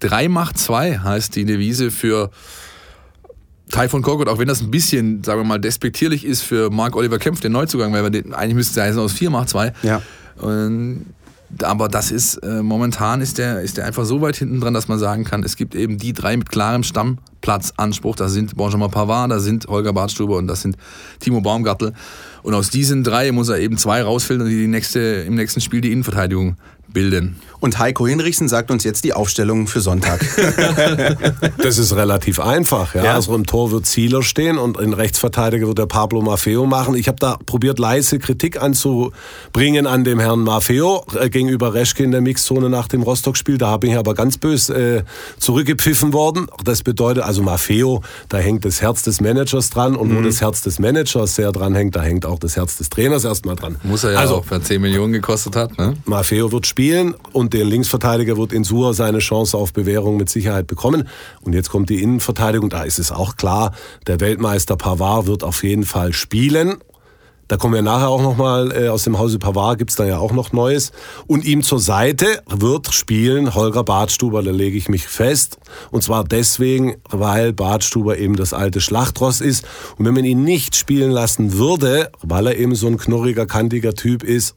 [0.00, 2.30] 3 macht 2 heißt die Devise für
[3.70, 7.18] Typhoon Korkut, auch wenn das ein bisschen, sagen wir mal, despektierlich ist für Mark Oliver
[7.18, 9.72] Kempf, den Neuzugang, weil wir den, eigentlich müsste es heißen aus 4 macht 2.
[9.82, 10.02] Ja.
[10.38, 11.06] Und
[11.62, 14.88] aber das ist, äh, momentan ist der, ist der einfach so weit hinten dran, dass
[14.88, 18.16] man sagen kann, es gibt eben die drei mit klarem Stammplatzanspruch.
[18.16, 20.76] Das sind Benjamin Pavard, das sind Holger Bartstuber und das sind
[21.18, 21.92] Timo Baumgartel.
[22.42, 25.80] Und aus diesen drei muss er eben zwei rausfiltern, die, die nächste, im nächsten Spiel
[25.80, 26.56] die Innenverteidigung
[26.92, 27.36] bilden.
[27.60, 30.20] Und Heiko Hinrichsen sagt uns jetzt die Aufstellung für Sonntag.
[31.58, 32.94] das ist relativ einfach.
[32.94, 33.04] Ja?
[33.04, 33.14] ja?
[33.14, 36.94] Also im Tor wird Zieler stehen und in Rechtsverteidiger wird der Pablo Maffeo machen.
[36.94, 42.12] Ich habe da probiert, leise Kritik anzubringen an dem Herrn Maffeo äh, gegenüber Reschke in
[42.12, 43.58] der Mixzone nach dem Rostock-Spiel.
[43.58, 45.02] Da habe ich aber ganz bös äh,
[45.38, 46.46] zurückgepfiffen worden.
[46.64, 50.16] Das bedeutet, also Maffeo, da hängt das Herz des Managers dran und mhm.
[50.16, 53.24] wo das Herz des Managers sehr dran hängt, da hängt auch das Herz des Trainers
[53.24, 53.76] erstmal dran.
[53.82, 55.76] Muss er ja also, auch, wer 10 Millionen gekostet hat.
[55.76, 55.94] Ne?
[56.06, 60.30] Maffeo wird spielen spielen und der Linksverteidiger wird in Sur seine Chance auf Bewährung mit
[60.30, 61.08] Sicherheit bekommen.
[61.42, 63.74] Und jetzt kommt die Innenverteidigung, da ist es auch klar,
[64.06, 66.78] der Weltmeister Pavard wird auf jeden Fall spielen.
[67.50, 70.30] Da kommen wir nachher auch nochmal, äh, aus dem Hause Pavard gibt's da ja auch
[70.30, 70.92] noch Neues.
[71.26, 75.58] Und ihm zur Seite wird spielen Holger Badstuber, da lege ich mich fest.
[75.90, 79.66] Und zwar deswegen, weil Badstuber eben das alte Schlachtross ist.
[79.98, 83.94] Und wenn man ihn nicht spielen lassen würde, weil er eben so ein knurriger, kantiger
[83.94, 84.54] Typ ist,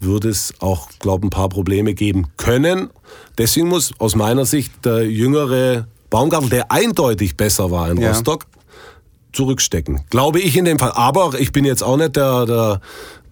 [0.00, 2.90] würde es auch, glaube ein paar Probleme geben können.
[3.38, 8.08] Deswegen muss aus meiner Sicht der jüngere Baumgartel, der eindeutig besser war in Ja.
[8.08, 8.46] Rostock,
[9.32, 10.00] zurückstecken.
[10.10, 10.92] Glaube ich in dem Fall.
[10.92, 12.80] Aber ich bin jetzt auch nicht der, der,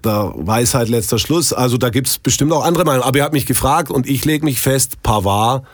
[0.05, 1.53] der Weisheit letzter Schluss.
[1.53, 3.05] Also da gibt's bestimmt auch andere Meinungen.
[3.05, 5.65] Aber ihr habt mich gefragt und ich lege mich fest, Pavard,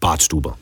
[0.00, 0.56] Badstuber.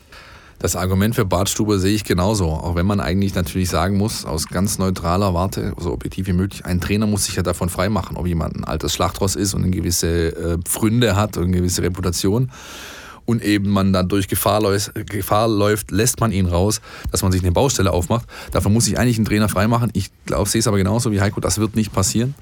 [0.65, 2.47] Das Argument für Bartstube sehe ich genauso.
[2.47, 6.65] Auch wenn man eigentlich natürlich sagen muss, aus ganz neutraler Warte, so objektiv wie möglich,
[6.65, 9.73] ein Trainer muss sich ja davon freimachen, ob jemand ein altes Schlachtross ist und eine
[9.73, 12.51] gewisse äh, Pfründe hat und eine gewisse Reputation
[13.27, 17.33] und eben man dann durch Gefahr, läuft, Gefahr läuft, lässt man ihn raus, dass man
[17.33, 18.27] sich eine Baustelle aufmacht.
[18.53, 19.91] Davon muss sich eigentlich ein Trainer freimachen.
[19.95, 22.35] Ich glaube, sehe es aber genauso wie Heiko, das wird nicht passieren.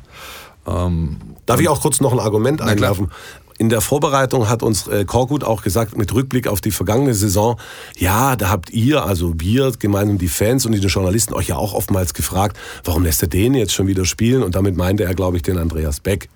[0.66, 1.16] Ähm,
[1.46, 3.10] Darf ich auch kurz noch ein Argument einwerfen?
[3.58, 7.60] In der Vorbereitung hat uns äh, Korkut auch gesagt, mit Rückblick auf die vergangene Saison,
[7.96, 11.74] ja, da habt ihr, also wir, gemeinsam die Fans und die Journalisten, euch ja auch
[11.74, 14.42] oftmals gefragt, warum lässt er den jetzt schon wieder spielen?
[14.42, 16.28] Und damit meinte er, glaube ich, den Andreas Beck.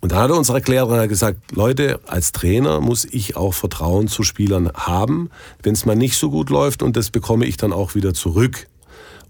[0.00, 4.08] Und dann hat er uns erklärt und gesagt, Leute, als Trainer muss ich auch Vertrauen
[4.08, 5.30] zu Spielern haben,
[5.62, 8.66] wenn es mal nicht so gut läuft und das bekomme ich dann auch wieder zurück.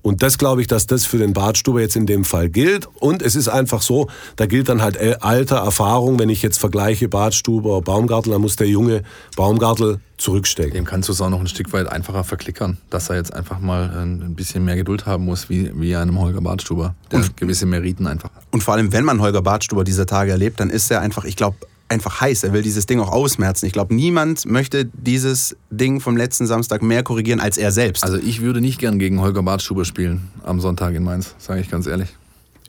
[0.09, 2.88] Und das glaube ich, dass das für den Bartstuber jetzt in dem Fall gilt.
[2.99, 6.18] Und es ist einfach so, da gilt dann halt äh, Alter, Erfahrung.
[6.18, 9.03] Wenn ich jetzt vergleiche Bartstuber, Baumgartel, dann muss der junge
[9.37, 10.73] Baumgartel zurückstecken.
[10.73, 13.61] Dem kannst du es auch noch ein Stück weit einfacher verklickern, dass er jetzt einfach
[13.61, 17.66] mal ein ein bisschen mehr Geduld haben muss, wie, wie einem Holger Badstuber, der gewisse
[17.66, 18.42] Meriten einfach hat.
[18.51, 21.37] Und vor allem, wenn man Holger Badstuber dieser Tage erlebt, dann ist er einfach, ich
[21.37, 22.44] glaube, einfach heiß.
[22.44, 23.66] Er will dieses Ding auch ausmerzen.
[23.66, 28.05] Ich glaube, niemand möchte dieses Ding vom letzten Samstag mehr korrigieren als er selbst.
[28.05, 31.70] Also ich würde nicht gern gegen Holger Badstuber spielen am Sonntag in Mainz, sage ich
[31.70, 32.09] ganz ehrlich.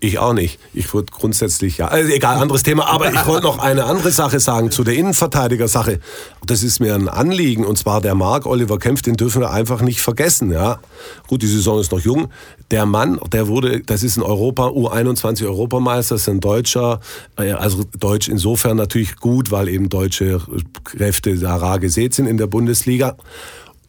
[0.01, 0.59] Ich auch nicht.
[0.73, 1.89] Ich würde grundsätzlich ja.
[1.89, 2.87] Also egal, anderes Thema.
[2.87, 5.99] Aber ich wollte noch eine andere Sache sagen zu der Innenverteidiger-Sache.
[6.45, 7.65] Das ist mir ein Anliegen.
[7.65, 10.51] Und zwar der Marc Oliver Kempf, den dürfen wir einfach nicht vergessen.
[10.51, 10.79] Ja,
[11.27, 12.29] gut, die Saison ist noch jung.
[12.71, 17.01] Der Mann, der wurde, das ist ein Europa U21 Europameister, ist ein Deutscher.
[17.37, 20.39] äh, Also Deutsch insofern natürlich gut, weil eben deutsche
[20.85, 23.17] Kräfte da rar gesät sind in der Bundesliga.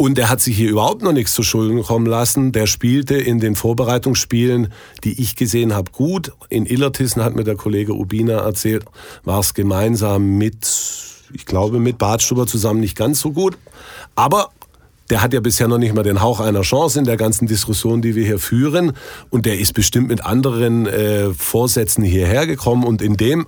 [0.01, 2.53] Und er hat sich hier überhaupt noch nichts zu Schulden kommen lassen.
[2.53, 4.73] Der spielte in den Vorbereitungsspielen,
[5.05, 6.33] die ich gesehen habe, gut.
[6.49, 8.87] In Illertissen hat mir der Kollege Ubina erzählt,
[9.25, 10.67] war es gemeinsam mit,
[11.35, 13.59] ich glaube, mit Badstuber zusammen nicht ganz so gut.
[14.15, 14.49] Aber
[15.11, 18.01] der hat ja bisher noch nicht mal den Hauch einer Chance in der ganzen Diskussion,
[18.01, 18.93] die wir hier führen.
[19.29, 22.85] Und der ist bestimmt mit anderen äh, Vorsätzen hierher gekommen.
[22.85, 23.47] Und in dem,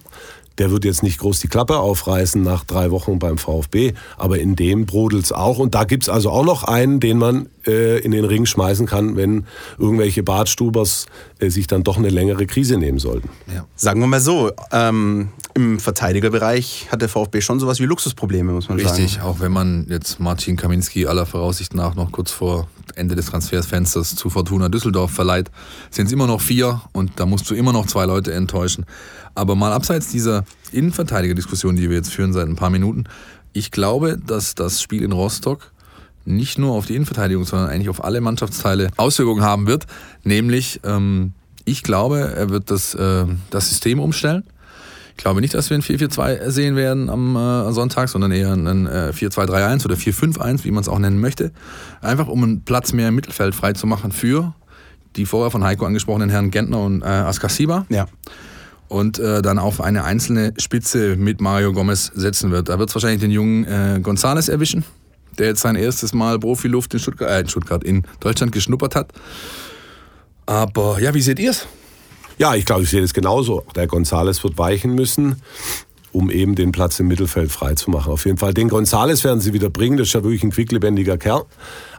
[0.59, 4.57] der wird jetzt nicht groß die Klappe aufreißen nach drei Wochen beim VfB, aber in
[4.57, 5.59] dem brodelt's auch.
[5.59, 9.17] Und da gibt's also auch noch einen, den man äh, in den Ring schmeißen kann,
[9.17, 9.47] wenn
[9.79, 11.07] irgendwelche Badstubers
[11.39, 13.29] äh, sich dann doch eine längere Krise nehmen sollten.
[13.55, 13.67] Ja.
[13.77, 18.69] Sagen wir mal so, ähm, im Verteidigerbereich hat der VfB schon sowas wie Luxusprobleme, muss
[18.69, 19.27] man Richtig, sagen.
[19.27, 24.15] auch wenn man jetzt Martin Kaminski aller Voraussicht nach noch kurz vor Ende des Transferfensters
[24.15, 25.51] zu Fortuna Düsseldorf verleiht,
[25.91, 28.87] sind es immer noch vier und da musst du immer noch zwei Leute enttäuschen.
[29.35, 33.05] Aber mal abseits dieser Innenverteidiger-Diskussion, die wir jetzt führen seit ein paar Minuten,
[33.53, 35.73] ich glaube, dass das Spiel in Rostock
[36.25, 39.87] nicht nur auf die Innenverteidigung, sondern eigentlich auf alle Mannschaftsteile Auswirkungen haben wird.
[40.25, 41.33] Nämlich, ähm,
[41.65, 44.45] ich glaube, er wird das, äh, das System umstellen.
[45.17, 48.87] Ich glaube nicht, dass wir ein 4-4-2 sehen werden am äh, Sonntag, sondern eher ein
[48.87, 51.53] äh, 4-2-3-1 oder 4-5-1, wie man es auch nennen möchte.
[52.01, 54.55] Einfach um einen Platz mehr im Mittelfeld frei zu machen für
[55.17, 58.07] die vorher von Heiko angesprochenen Herren Gentner und äh, Askasiba Ja.
[58.89, 62.71] und äh, dann auf eine einzelne Spitze mit Mario Gomez setzen wird.
[62.71, 64.85] Da wird es wahrscheinlich den jungen äh, Gonzales erwischen,
[65.39, 69.13] der jetzt sein erstes Mal Profiluft in Stuttgart, äh, in Stuttgart, in Deutschland geschnuppert hat.
[70.47, 71.67] Aber ja, wie seht ihr's?
[72.39, 73.65] Ja, ich glaube, ich sehe das genauso.
[73.75, 75.43] Der Gonzales wird weichen müssen,
[76.13, 78.13] um eben den Platz im Mittelfeld frei zu machen.
[78.13, 78.55] Auf jeden Fall.
[78.55, 79.97] Den Gonzales werden sie wieder bringen.
[79.97, 81.45] Das ist ja wirklich ein quicklebendiger Kerl.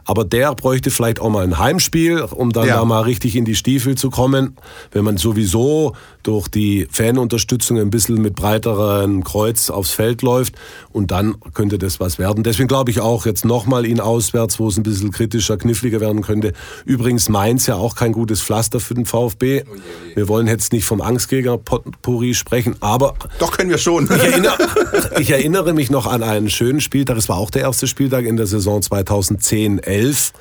[0.06, 2.76] Aber der bräuchte vielleicht auch mal ein Heimspiel, um dann Ja.
[2.76, 4.56] da mal richtig in die Stiefel zu kommen.
[4.92, 10.54] Wenn man sowieso durch die Fanunterstützung ein bisschen mit breiterem Kreuz aufs Feld läuft
[10.90, 12.42] und dann könnte das was werden.
[12.44, 16.22] Deswegen glaube ich auch jetzt nochmal ihn auswärts, wo es ein bisschen kritischer, kniffliger werden
[16.22, 16.52] könnte.
[16.86, 19.64] Übrigens Mainz ja auch kein gutes Pflaster für den VfB.
[20.14, 24.04] Wir wollen jetzt nicht vom Angstgegner Potpourri sprechen, aber Doch können wir schon.
[24.04, 24.56] ich erinnere,
[25.18, 27.16] ich erinnere mich noch an einen schönen Spieltag.
[27.18, 29.93] Es war auch der erste Spieltag in der Saison 2010, 11.
[29.94, 30.32] 2011.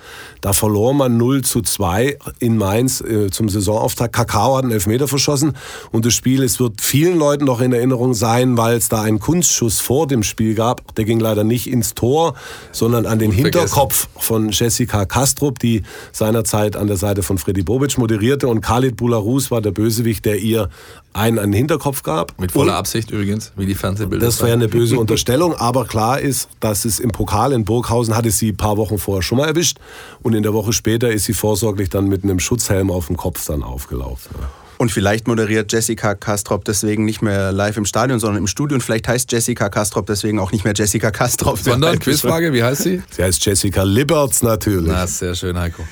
[0.42, 4.13] Da verlor man 0 zu 2 in Mainz äh, zum Saisonauftakt.
[4.13, 5.56] Kakao hat einen Elfmeter verschossen
[5.92, 9.22] und das Spiel, es wird vielen Leuten noch in Erinnerung sein, weil es da einen
[9.22, 10.96] Kunstschuss vor dem Spiel gab.
[10.96, 12.36] Der ging leider nicht ins Tor,
[12.74, 17.63] sondern an den Gut Hinterkopf von Jessica Kastrup, die seinerzeit an der Seite von Freddy
[17.63, 20.70] Bobic moderierte und Khalid Bularus war der Bösewicht, der ihr
[21.13, 22.39] einen an den Hinterkopf gab.
[22.39, 24.26] Mit voller Und Absicht übrigens, wie die Fernsehbilder.
[24.26, 28.18] das war ja eine böse Unterstellung, aber klar ist, dass es im Pokal in Burghausen
[28.18, 29.77] hatte sie ein paar Wochen vorher schon mal erwischt
[30.21, 33.45] und in der Woche später ist sie vorsorglich dann mit einem Schutzhelm auf dem Kopf
[33.45, 34.32] dann aufgelaufen.
[34.77, 38.75] Und vielleicht moderiert Jessica Kastrop deswegen nicht mehr live im Stadion, sondern im Studio.
[38.75, 41.60] Und vielleicht heißt Jessica Kastrop deswegen auch nicht mehr Jessica Kastrop.
[41.60, 43.01] Sondern, Quizfrage, wie heißt sie?
[43.12, 44.91] Sie heißt Jessica Liberts natürlich.
[44.91, 45.84] Na, sehr schön, Heiko.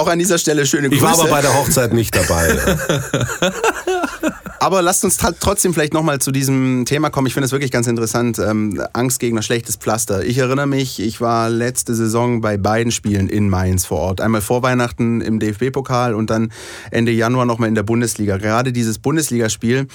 [0.00, 0.96] Auch an dieser Stelle schöne Grüße.
[0.96, 2.58] ich war aber bei der Hochzeit nicht dabei.
[4.62, 7.26] Aber lasst uns trotzdem vielleicht nochmal zu diesem Thema kommen.
[7.26, 8.38] Ich finde es wirklich ganz interessant.
[8.38, 10.22] Ähm, Angstgegner, schlechtes Pflaster.
[10.22, 14.20] Ich erinnere mich, ich war letzte Saison bei beiden Spielen in Mainz vor Ort.
[14.20, 16.52] Einmal vor Weihnachten im DFB-Pokal und dann
[16.90, 18.36] Ende Januar nochmal in der Bundesliga.
[18.36, 19.86] Gerade dieses Bundesligaspiel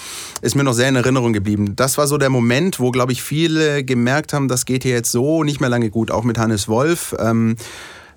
[0.41, 1.76] ist mir noch sehr in Erinnerung geblieben.
[1.76, 5.12] Das war so der Moment, wo, glaube ich, viele gemerkt haben, das geht hier jetzt
[5.12, 6.10] so nicht mehr lange gut.
[6.10, 7.15] Auch mit Hannes Wolf.
[7.20, 7.56] Ähm,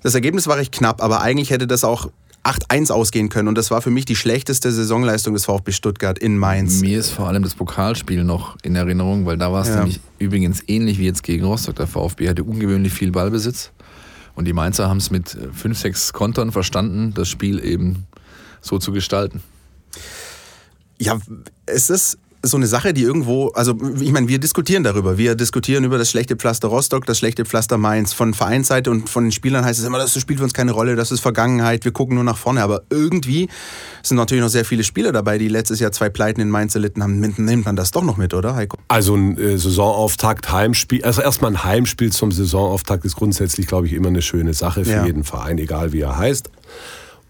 [0.01, 2.09] das Ergebnis war recht knapp, aber eigentlich hätte das auch
[2.43, 3.47] 8-1 ausgehen können.
[3.49, 6.79] Und das war für mich die schlechteste Saisonleistung des VfB Stuttgart in Mainz.
[6.79, 9.77] Mir ist vor allem das Pokalspiel noch in Erinnerung, weil da war es Ja.
[9.77, 11.75] nämlich übrigens ähnlich wie jetzt gegen Rostock.
[11.75, 13.71] Der VfB hatte ungewöhnlich viel Ballbesitz
[14.35, 18.07] und die Mainzer haben es mit 5, 6 Kontern verstanden, das Spiel eben
[18.61, 19.41] so zu gestalten.
[20.97, 21.19] Ja,
[21.65, 25.17] es ist so eine Sache, die irgendwo, also ich meine, wir diskutieren darüber.
[25.17, 28.13] Wir diskutieren über das schlechte Pflaster Rostock, das schlechte Pflaster Mainz.
[28.13, 30.95] Von Vereinsseite und von den Spielern heißt es immer, das spielt für uns keine Rolle,
[30.95, 32.63] das ist Vergangenheit, wir gucken nur nach vorne.
[32.63, 33.49] Aber irgendwie
[34.03, 37.03] sind natürlich noch sehr viele Spieler dabei, die letztes Jahr zwei Pleiten in Mainz erlitten
[37.03, 37.19] haben.
[37.19, 38.77] Nimmt, nimmt man das doch noch mit, oder Heiko?
[38.87, 43.93] Also ein äh, Saisonauftakt, Heimspiel, also erstmal ein Heimspiel zum Saisonauftakt ist grundsätzlich, glaube ich,
[43.93, 45.05] immer eine schöne Sache für Ja.
[45.05, 46.49] jeden Verein, egal wie er heißt.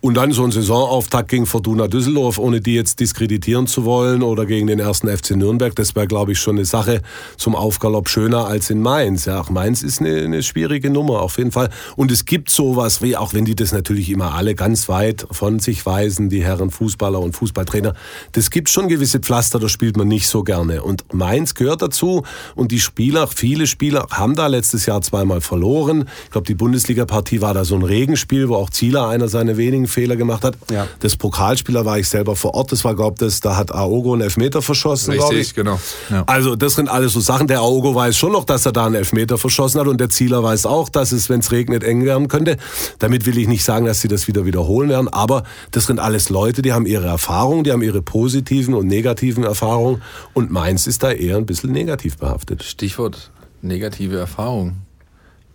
[0.01, 4.45] Und dann so ein Saisonauftakt gegen Fortuna Düsseldorf, ohne die jetzt diskreditieren zu wollen, oder
[4.45, 7.01] gegen den ersten FC Nürnberg, das wäre, glaube ich, schon eine Sache
[7.35, 9.25] zum Aufgalopp schöner als in Mainz.
[9.25, 11.69] Ja, auch Mainz ist eine, eine schwierige Nummer, auf jeden Fall.
[11.97, 15.59] Und es gibt sowas wie, auch wenn die das natürlich immer alle ganz weit von
[15.59, 17.93] sich weisen, die Herren Fußballer und Fußballtrainer,
[18.31, 20.81] das gibt schon gewisse Pflaster, da spielt man nicht so gerne.
[20.81, 22.23] Und Mainz gehört dazu
[22.55, 26.05] und die Spieler, viele Spieler haben da letztes Jahr zweimal verloren.
[26.23, 29.88] Ich glaube, die Bundesliga-Partie war da so ein Regenspiel, wo auch Zieler einer seiner wenigen
[29.89, 30.56] Fehler gemacht hat.
[30.71, 30.88] Ja.
[30.99, 34.13] Das Pokalspieler war ich selber vor Ort, das war, glaube ich, das, da hat Aogo
[34.13, 35.39] einen Elfmeter verschossen, glaube ich.
[35.39, 35.80] Richtig, genau.
[36.10, 36.23] Ja.
[36.28, 37.47] Also das sind alles so Sachen.
[37.47, 40.43] Der Aogo weiß schon noch, dass er da einen Elfmeter verschossen hat und der Zieler
[40.43, 42.58] weiß auch, dass es, wenn es regnet, eng werden könnte.
[42.99, 46.30] Damit will ich nicht sagen, dass sie das wieder wiederholen werden, aber das sind alles
[46.30, 50.02] Leute, die haben ihre Erfahrungen, die haben ihre positiven und negativen Erfahrungen
[50.34, 52.63] und meins ist da eher ein bisschen negativ behaftet.
[52.63, 54.78] Stichwort negative Erfahrung.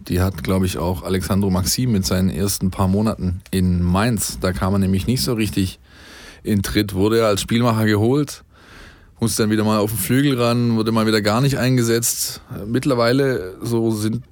[0.08, 4.38] Die hat, glaube ich, auch Alexandro Maxim mit seinen ersten paar Monaten in Mainz.
[4.40, 5.78] Da kam er nämlich nicht so richtig
[6.42, 8.44] in Tritt, wurde er als Spielmacher geholt,
[9.18, 12.42] musste dann wieder mal auf den Flügel ran, wurde mal wieder gar nicht eingesetzt.
[12.66, 14.22] Mittlerweile, so sind,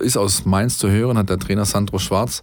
[0.00, 2.42] ist aus Mainz zu hören, hat der Trainer Sandro Schwarz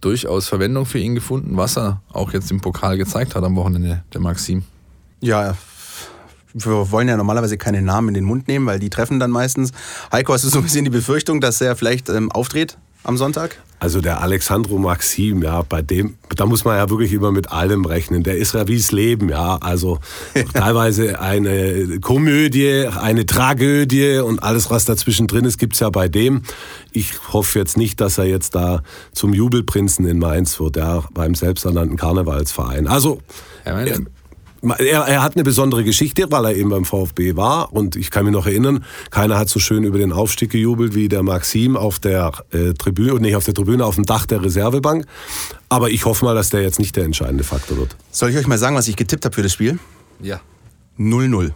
[0.00, 4.02] durchaus Verwendung für ihn gefunden, was er auch jetzt im Pokal gezeigt hat am Wochenende,
[4.12, 4.62] der Maxim.
[5.20, 5.56] Ja,
[6.54, 9.72] wir wollen ja normalerweise keine Namen in den Mund nehmen, weil die treffen dann meistens.
[10.10, 13.58] Heiko, hast du so ein bisschen die Befürchtung, dass er vielleicht ähm, auftritt am Sonntag?
[13.82, 17.84] Also der Alexandro Maxim, ja, bei dem, da muss man ja wirklich immer mit allem
[17.84, 18.22] rechnen.
[18.22, 19.56] Der ist ja wie's Leben, ja.
[19.56, 19.98] Also
[20.54, 26.42] teilweise eine Komödie, eine Tragödie und alles, was dazwischen drin ist, gibt's ja bei dem.
[26.92, 31.34] Ich hoffe jetzt nicht, dass er jetzt da zum Jubelprinzen in Mainz wird, ja, beim
[31.34, 32.86] selbsternannten Karnevalsverein.
[32.86, 33.20] Also
[33.66, 34.06] Ja, meine,
[34.62, 37.72] er, er hat eine besondere Geschichte, weil er eben beim VfB war.
[37.72, 41.08] Und ich kann mich noch erinnern, keiner hat so schön über den Aufstieg gejubelt wie
[41.08, 45.06] der Maxim auf der äh, Tribüne, nicht auf der Tribüne, auf dem Dach der Reservebank.
[45.68, 47.96] Aber ich hoffe mal, dass der jetzt nicht der entscheidende Faktor wird.
[48.10, 49.78] Soll ich euch mal sagen, was ich getippt habe für das Spiel?
[50.20, 50.40] ja.
[50.98, 51.52] 0-0.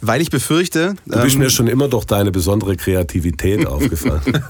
[0.00, 0.94] Weil ich befürchte.
[1.06, 4.20] Du bist ähm, mir schon immer durch deine besondere Kreativität aufgefallen.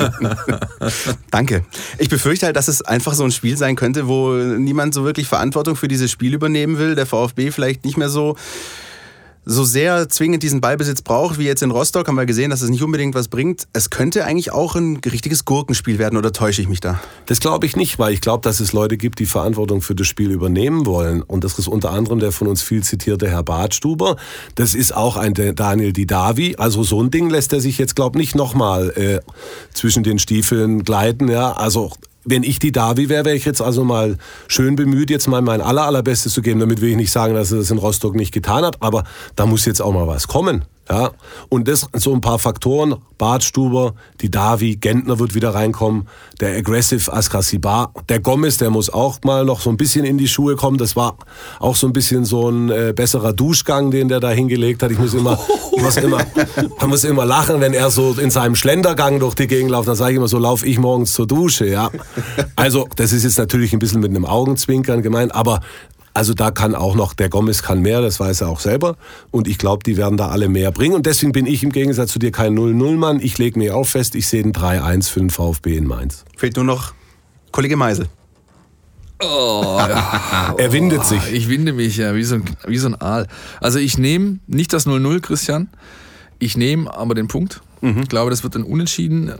[1.30, 1.64] Danke.
[1.98, 5.26] Ich befürchte halt, dass es einfach so ein Spiel sein könnte, wo niemand so wirklich
[5.26, 6.94] Verantwortung für dieses Spiel übernehmen will.
[6.94, 8.36] Der VfB vielleicht nicht mehr so,
[9.48, 12.09] so sehr zwingend diesen Ballbesitz braucht, wie jetzt in Rostock.
[12.09, 13.68] Haben wir gesehen, dass es nicht unbedingt was bringt.
[13.72, 17.00] Es könnte eigentlich auch ein richtiges Gurkenspiel werden, oder täusche ich mich da?
[17.26, 20.09] Das glaube ich nicht, weil ich glaube, dass es Leute gibt, die Verantwortung für das
[20.09, 21.22] Spiel übernehmen wollen.
[21.22, 24.16] Und das ist unter anderem der von uns viel zitierte Herr Bartstuber.
[24.56, 26.56] Das ist auch ein Daniel Didavi.
[26.59, 29.20] Also so ein Ding lässt er sich jetzt, glaube ich, nicht nochmal äh,
[29.72, 31.28] zwischen den Stiefeln gleiten.
[31.28, 31.92] Ja, also
[32.26, 35.60] wenn ich die Davi wäre, wäre ich jetzt also mal schön bemüht, jetzt mal mein
[35.60, 36.60] aller, allerbestes zu geben.
[36.60, 39.04] Damit will ich nicht sagen, dass er das in Rostock nicht getan hat, aber
[39.36, 40.64] da muss jetzt auch mal was kommen.
[40.88, 41.11] Ja,
[41.49, 46.07] und das so ein paar Faktoren, Bartstuber, die Davi, Gentner wird wieder reinkommen,
[46.40, 50.29] der Aggressive Askasibar, der Gomez, der muss auch mal noch so ein bisschen in die
[50.29, 50.79] Schuhe kommen.
[50.79, 51.16] Das war
[51.59, 54.92] auch so ein bisschen so ein äh, besserer Duschgang, den der da hingelegt hat.
[54.92, 55.38] Ich muss immer,
[55.77, 56.18] ich muss immer,
[56.81, 59.88] man muss immer lachen, wenn er so in seinem Schlendergang durch die Gegend läuft.
[59.88, 61.66] Dann sage ich immer, so laufe ich morgens zur Dusche.
[61.66, 61.90] Ja,
[62.55, 65.61] also das ist jetzt natürlich ein bisschen mit einem Augenzwinkern gemeint, aber
[66.16, 68.96] also da kann auch noch, der Gomez kann mehr, das weiß er auch selber.
[69.31, 70.94] Und ich glaube, die werden da alle mehr bringen.
[70.94, 73.20] Und deswegen bin ich im Gegensatz zu dir kein 0-0-Mann.
[73.20, 76.24] Ich lege mir auch fest, ich sehe ein 3-1 für den VfB in Mainz.
[76.35, 76.94] Fehlt nur noch
[77.52, 78.07] Kollege Meisel.
[79.22, 79.79] Oh.
[80.59, 81.20] Er windet sich.
[81.33, 83.26] Ich winde mich ja wie so ein, wie so ein Aal.
[83.61, 85.68] Also ich nehme nicht das 0-0, Christian.
[86.38, 87.61] Ich nehme aber den Punkt.
[87.83, 89.35] Ich glaube, das wird ein Unentschieden.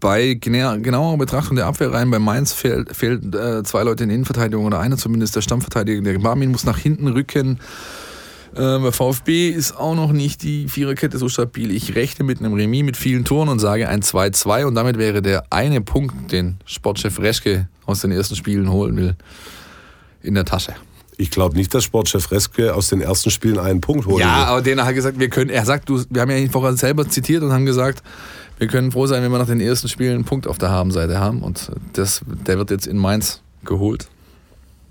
[0.00, 4.14] Bei gena- genauerer Betrachtung der Abwehrreihen bei Mainz fehlt, fehlt äh, zwei Leute in der
[4.16, 6.00] Innenverteidigung oder einer zumindest, der Stammverteidiger.
[6.00, 7.58] Der Barmin muss nach hinten rücken.
[8.54, 11.70] Äh, bei VfB ist auch noch nicht die Viererkette so stabil.
[11.70, 15.22] Ich rechne mit einem Remis mit vielen Toren und sage ein 2-2 und damit wäre
[15.22, 19.14] der eine Punkt, den Sportchef Reschke aus den ersten Spielen holen will,
[20.22, 20.72] in der Tasche.
[21.16, 24.62] Ich glaube nicht, dass Sportchef Reske aus den ersten Spielen einen Punkt holen Ja, aber
[24.62, 27.06] den hat er gesagt, wir können, er sagt, du, wir haben ja ihn vorher selber
[27.06, 28.02] zitiert und haben gesagt,
[28.60, 31.18] wir können froh sein, wenn wir nach den ersten Spielen einen Punkt auf der Habenseite
[31.18, 34.06] haben und das, der wird jetzt in Mainz geholt.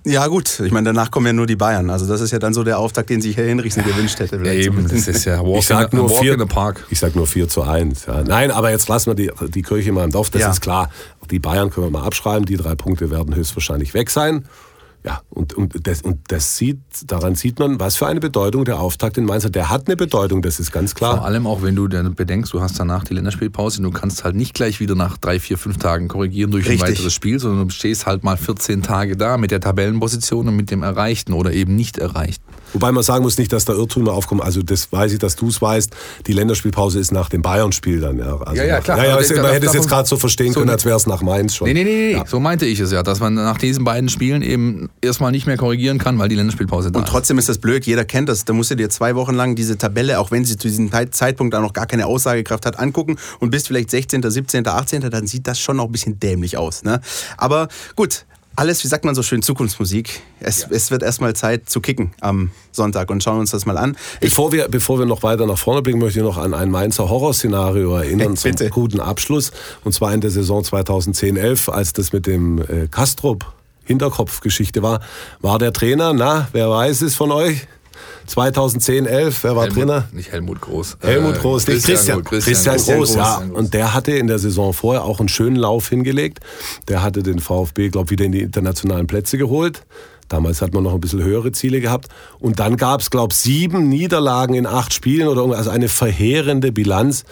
[0.05, 1.89] Ja gut, ich meine, danach kommen ja nur die Bayern.
[1.89, 4.39] Also das ist ja dann so der Auftakt, den sich Herr Hinrichsen gewünscht hätte.
[4.39, 5.07] vielleicht Eben, zumindest.
[5.09, 6.85] das ist ja Walk, Ich sag in, nur walk vier, in the Park.
[6.89, 8.05] Ich sag nur 4 zu 1.
[8.05, 8.23] Ja.
[8.23, 10.29] Nein, aber jetzt lassen wir die, die Kirche mal im Dorf.
[10.29, 10.51] Das Ja.
[10.51, 10.89] ist klar.
[11.29, 12.45] Die Bayern können wir mal abschreiben.
[12.45, 14.45] Die drei Punkte werden höchstwahrscheinlich weg sein.
[15.05, 18.81] Ja, und, und, das, und das sieht, daran sieht man, was für eine Bedeutung der
[18.81, 19.55] Auftakt in Mainz hat.
[19.55, 21.23] Der hat eine Bedeutung, das ist ganz Vor klar.
[21.23, 24.53] allem auch, wenn du dann bedenkst, du hast danach die Länderspielpause, du kannst halt nicht
[24.53, 26.83] gleich wieder nach drei, vier, fünf Tagen korrigieren durch Richtig.
[26.83, 30.55] ein weiteres Spiel, sondern du stehst halt mal 14 Tage da mit der Tabellenposition und
[30.57, 32.43] mit dem Erreichten oder eben nicht Erreichten.
[32.73, 34.41] Wobei man sagen muss nicht, dass da Irrtümer aufkommen.
[34.41, 35.91] Also das weiß ich, dass du es weißt.
[36.27, 38.19] Die Länderspielpause ist nach dem Bayern-Spiel dann.
[38.19, 38.97] Ja, also Ja, ja, klar.
[38.99, 40.85] Ja, ja, es- das- man hätte es jetzt gerade so verstehen so können, ne- als
[40.85, 41.67] wäre es nach Mainz schon.
[41.67, 42.11] Nee, nee, nee, nee.
[42.13, 42.25] Ja.
[42.27, 45.57] so meinte ich es ja, dass man nach diesen beiden Spielen eben erstmal nicht mehr
[45.57, 48.45] korrigieren kann, weil die Länderspielpause da Und trotzdem ist das blöd, jeder kennt das.
[48.45, 51.55] Da musst du dir zwei Wochen lang diese Tabelle, auch wenn sie zu diesem Zeitpunkt
[51.55, 55.47] auch noch gar keine Aussagekraft hat, angucken und bist vielleicht 16., 17., 18., dann sieht
[55.47, 56.83] das schon noch ein bisschen dämlich aus.
[56.83, 57.01] Ne?
[57.37, 58.25] Aber gut,
[58.59, 60.21] alles, wie sagt man so schön, Zukunftsmusik.
[60.41, 63.95] Es, es wird erstmal Zeit zu kicken am Sonntag und schauen uns das mal an.
[64.19, 66.69] Ich, Bevor wir, bevor wir noch weiter nach vorne blicken, möchte ich noch an ein
[66.69, 68.69] Mainzer Horrorszenario erinnern zum Bitte.
[68.69, 69.51] guten Abschluss.
[69.85, 73.45] Und zwar in der Saison 2010-11, als das mit dem äh, Kastrop
[73.89, 75.01] Hinterkopfgeschichte war,
[75.41, 77.67] war der Trainer, na, wer weiß es von euch?
[78.27, 80.07] 2010, 11, wer war Trainer?
[80.11, 80.97] Nicht Helmut Groß.
[81.01, 83.23] Helmut Äh, Groß, nicht Christian, Groß, Christian, Groß, ja.
[83.23, 86.39] Christian Und der hatte in der Saison vorher auch einen schönen Lauf hingelegt.
[86.87, 89.81] Der hatte den VfB, glaube wieder in die internationalen Plätze geholt.
[90.27, 92.09] Damals hat man noch ein bisschen höhere Ziele gehabt.
[92.37, 95.57] Und dann gab es, glaube ich, sieben Niederlagen in acht Spielen oder.
[95.57, 97.25] Also eine verheerende Bilanz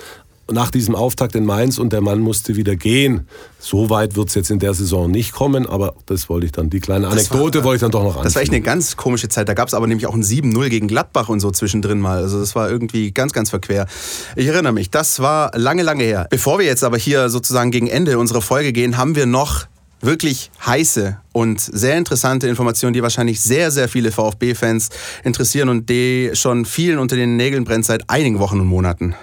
[0.51, 3.27] nach diesem Auftakt in Mainz und der Mann musste wieder gehen.
[3.59, 6.69] So weit wird es jetzt in der Saison nicht kommen, aber das wollte ich dann,
[6.69, 9.49] die kleine Anekdote wollte ich dann doch noch das war echt eine ganz komische Zeit.
[9.49, 12.17] Da gab es aber nämlich auch ein 7-0 gegen Gladbach und so zwischendrin mal.
[12.17, 13.87] Also das war irgendwie ganz, ganz verquer.
[14.35, 16.27] Ich erinnere mich, das war lange, lange her.
[16.29, 19.67] Bevor wir jetzt aber hier sozusagen gegen Ende unserer Folge gehen, haben wir noch
[20.01, 24.89] wirklich heiße und sehr interessante Informationen, die wahrscheinlich sehr, sehr viele VfB-Fans
[25.23, 29.15] interessieren und die schon vielen unter den Nägeln brennt seit einigen Wochen und Monaten.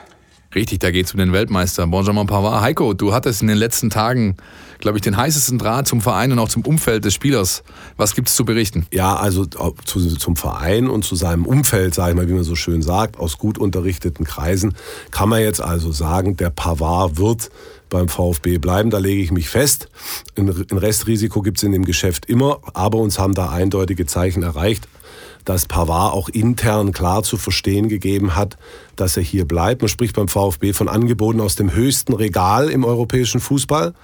[0.55, 2.63] Richtig, da geht's um den Weltmeister Benjamin Pavard.
[2.63, 4.37] Heiko, du hattest in den letzten Tagen,
[4.79, 7.65] glaube ich, den heißesten Draht zum Verein und auch zum Umfeld des Spielers.
[7.97, 8.87] Was gibt's zu berichten?
[8.93, 12.55] Ja, also zu, zum Verein und zu seinem Umfeld, sage ich mal, wie man so
[12.55, 14.75] schön sagt, aus gut unterrichteten Kreisen,
[15.11, 17.51] kann man jetzt also sagen, der Pavard wird
[17.91, 19.89] beim VfB bleiben, da lege ich mich fest.
[20.37, 24.87] Ein Restrisiko gibt es in dem Geschäft immer, aber uns haben da eindeutige Zeichen erreicht,
[25.45, 28.57] dass Pavard auch intern klar zu verstehen gegeben hat,
[28.97, 29.83] dass er hier bleibt.
[29.83, 33.95] Man spricht beim VfB von Angeboten aus dem höchsten Regal im europäischen Fußball.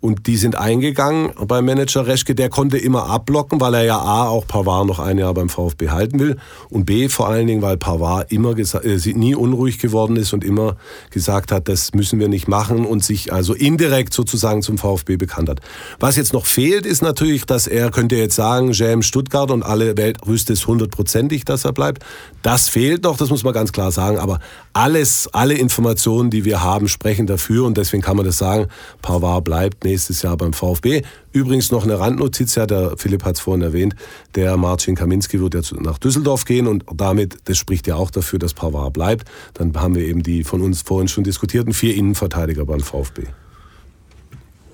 [0.00, 2.34] Und die sind eingegangen beim Manager Reschke.
[2.34, 5.90] Der konnte immer abblocken, weil er ja A, auch Pavard noch ein Jahr beim VfB
[5.90, 6.36] halten will.
[6.70, 10.76] Und B, vor allen Dingen, weil Pavard immer äh, nie unruhig geworden ist und immer
[11.10, 15.50] gesagt hat, das müssen wir nicht machen und sich also indirekt sozusagen zum VfB bekannt
[15.50, 15.60] hat.
[15.98, 19.98] Was jetzt noch fehlt, ist natürlich, dass er, könnte jetzt sagen, James Stuttgart und alle
[19.98, 22.02] Welt wüsste es hundertprozentig, dass er bleibt.
[22.42, 24.18] Das fehlt noch, das muss man ganz klar sagen.
[24.18, 24.38] Aber
[24.72, 28.68] alles, alle Informationen, die wir haben, sprechen dafür und deswegen kann man das sagen,
[29.02, 31.02] Pavard bleibt nächstes Jahr beim VfB.
[31.32, 33.94] Übrigens noch eine Randnotiz, ja, der Philipp hat es vorhin erwähnt,
[34.34, 38.38] der Marcin Kaminski wird ja nach Düsseldorf gehen und damit, das spricht ja auch dafür,
[38.38, 39.28] dass Pavard bleibt.
[39.54, 43.24] Dann haben wir eben die von uns vorhin schon diskutierten vier Innenverteidiger beim VfB.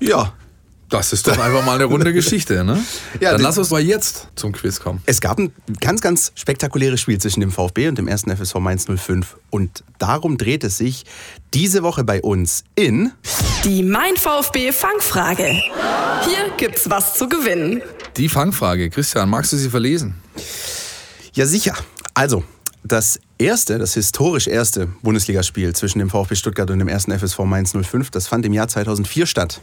[0.01, 0.35] Ja,
[0.89, 2.83] Das ist doch einfach mal eine runde Geschichte, ne?
[3.21, 5.03] Ja, Dann lass uns mal jetzt zum Quiz kommen.
[5.07, 8.87] Es gab ein ganz, ganz spektakuläres Spiel zwischen dem VfB und dem ersten FSV Mainz
[8.87, 9.37] 05.
[9.51, 11.05] Und darum dreht es sich
[11.55, 13.11] diese Woche bei uns in.
[13.65, 15.47] Die Mein VfB Fangfrage.
[15.47, 17.83] Hier gibt's was zu gewinnen.
[18.17, 18.89] Die Fangfrage.
[18.91, 20.15] Christian, magst du sie verlesen?
[21.33, 21.75] Ja, sicher.
[22.15, 22.45] Also,
[22.85, 27.73] das erste, das historisch erste Bundesligaspiel zwischen dem VfB Stuttgart und dem ersten FSV Mainz
[27.73, 29.61] 05, das fand im Jahr 2004 statt.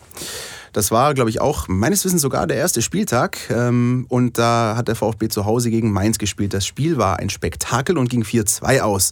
[0.73, 3.37] Das war, glaube ich, auch meines Wissens sogar der erste Spieltag.
[3.49, 6.53] Ähm, und da hat der VfB zu Hause gegen Mainz gespielt.
[6.53, 9.11] Das Spiel war ein Spektakel und ging 4-2 aus.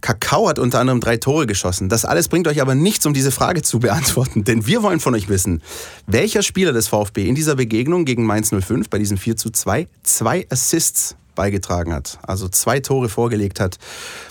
[0.00, 1.88] Kakao hat unter anderem drei Tore geschossen.
[1.88, 4.44] Das alles bringt euch aber nichts, um diese Frage zu beantworten.
[4.44, 5.62] Denn wir wollen von euch wissen,
[6.06, 9.88] welcher Spieler des VfB in dieser Begegnung gegen Mainz 05 bei diesem 4 zu 2
[10.02, 12.18] zwei Assists beigetragen hat.
[12.22, 13.78] Also zwei Tore vorgelegt hat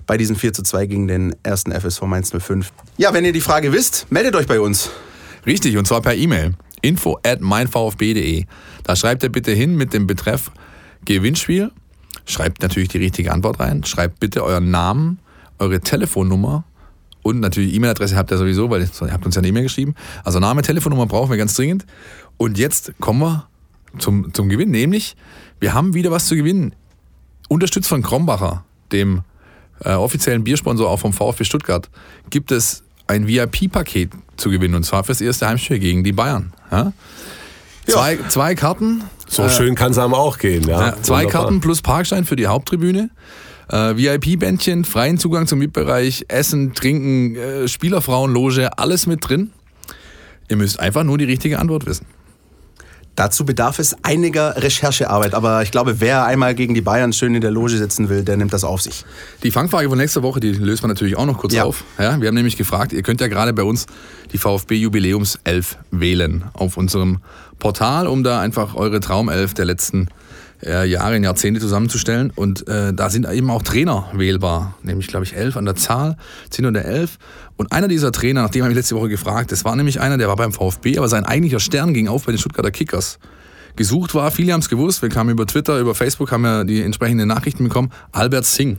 [0.06, 2.72] bei diesem 4 zu 2 gegen den ersten FSV Mainz 05.
[2.98, 4.90] Ja, wenn ihr die Frage wisst, meldet euch bei uns.
[5.46, 6.54] Richtig, und zwar per E-Mail.
[6.82, 8.46] Info at meinvfb.de.
[8.84, 10.52] Da schreibt ihr bitte hin mit dem Betreff
[11.06, 11.72] Gewinnspiel.
[12.26, 13.84] Schreibt natürlich die richtige Antwort rein.
[13.84, 15.20] Schreibt bitte euren Namen,
[15.60, 16.64] eure Telefonnummer
[17.26, 19.96] und natürlich E-Mail-Adresse habt ihr sowieso, weil ihr habt uns ja eine E-Mail geschrieben.
[20.24, 21.84] Also Name, Telefonnummer brauchen wir ganz dringend.
[22.38, 23.48] Und jetzt kommen wir
[23.98, 25.16] zum, zum Gewinn, nämlich
[25.60, 26.76] wir haben wieder was zu gewinnen.
[27.50, 29.24] Unterstützt von Krombacher, dem
[29.80, 31.90] äh, offiziellen Biersponsor auch vom VfB Stuttgart,
[32.30, 36.54] gibt es ein VIP-Paket zu gewinnen und zwar fürs erste Heimspiel gegen die Bayern.
[36.72, 36.94] Ja?
[37.88, 40.64] Zwei, zwei Karten, So schön kann es einem auch gehen.
[40.68, 41.32] Ja, ja, zwei Wunderbar.
[41.44, 43.10] Karten plus Parkstein für die Haupttribüne.
[43.70, 49.52] Äh, VIP-Bändchen, freien Zugang zum VIP-Bereich, Essen, Trinken, äh, Spielerfrauenloge, alles mit drin.
[50.50, 52.06] Ihr müsst einfach nur die richtige Antwort wissen.
[53.16, 55.34] Dazu bedarf es einiger Recherchearbeit.
[55.34, 58.36] Aber ich glaube, wer einmal gegen die Bayern schön in der Loge sitzen will, der
[58.38, 59.06] nimmt das auf sich.
[59.44, 61.64] Die Fangfrage von nächster Woche, die lösen wir natürlich auch noch kurz Ja.
[61.64, 61.84] auf.
[61.98, 63.86] Ja, wir haben nämlich gefragt, ihr könnt ja gerade bei uns
[64.34, 67.20] die VfB Jubiläums 11 wählen auf unserem
[67.60, 70.10] Portal, um da einfach eure Traumelf der letzten
[70.66, 72.32] äh, Jahre, Jahrzehnte zusammenzustellen.
[72.36, 76.18] Und äh, da sind eben auch Trainer wählbar, nämlich glaube ich elf an der Zahl,
[76.50, 77.18] 10 oder 11.
[77.58, 80.18] Und einer dieser Trainer, nach dem habe ich letzte Woche gefragt, das war nämlich einer,
[80.18, 83.20] der war beim VfB, aber sein eigentlicher Stern ging auf bei den Stuttgarter Kickers.
[83.76, 86.82] Gesucht war, viele haben es gewusst, wir kamen über Twitter, über Facebook, haben ja die
[86.82, 88.78] entsprechenden Nachrichten bekommen, Albert Singh.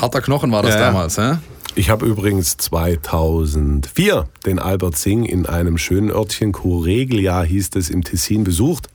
[0.00, 0.86] Harter Knochen war das Ja, ja.
[0.86, 1.38] damals, hä?
[1.76, 8.02] Ich habe übrigens 2004 den Albert Singh in einem schönen Örtchen, Coreglia hieß es, im
[8.02, 8.88] Tessin besucht.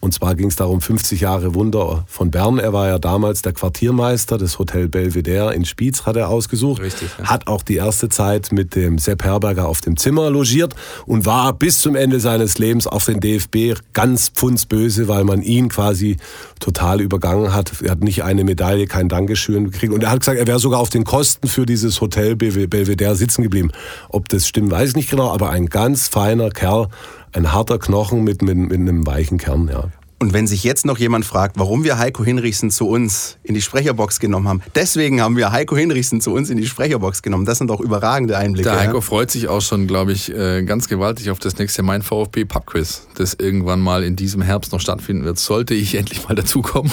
[0.00, 2.58] Und zwar ging es darum, 50 Jahre Wunder von Bern.
[2.58, 6.80] Er war ja damals der Quartiermeister des Hotel Belvedere in Spiez, hat er ausgesucht.
[6.80, 7.26] Richtig, ja.
[7.26, 10.74] Hat auch die erste Zeit mit dem Sepp Herberger auf dem Zimmer logiert
[11.04, 15.68] und war bis zum Ende seines Lebens auf den DFB ganz pfundsböse, weil man ihn
[15.68, 16.16] quasi
[16.60, 17.82] total übergangen hat.
[17.82, 19.92] Er hat nicht eine Medaille, kein Dankeschön gekriegt.
[19.92, 23.16] Und er hat gesagt, er wäre sogar auf den Kosten für dieses Hotel Belve- Belvedere
[23.16, 23.70] sitzen geblieben.
[24.08, 26.88] Ob das stimmt, weiß ich nicht genau, aber ein ganz feiner Kerl,
[27.32, 29.88] ein harter Knochen mit, mit, mit einem weichen Kern, ja.
[30.22, 33.62] Und wenn sich jetzt noch jemand fragt, warum wir Heiko Hinrichsen zu uns in die
[33.62, 37.46] Sprecherbox genommen haben, deswegen haben wir Heiko Hinrichsen zu uns in die Sprecherbox genommen.
[37.46, 38.68] Das sind doch überragende Einblicke.
[38.68, 39.00] Der Heiko ja?
[39.00, 43.06] freut sich auch schon, glaube ich, äh, ganz gewaltig auf das nächste Mein VfB Pubquiz,
[43.14, 45.38] das irgendwann mal in diesem Herbst noch stattfinden wird.
[45.38, 46.92] Sollte ich endlich mal dazukommen,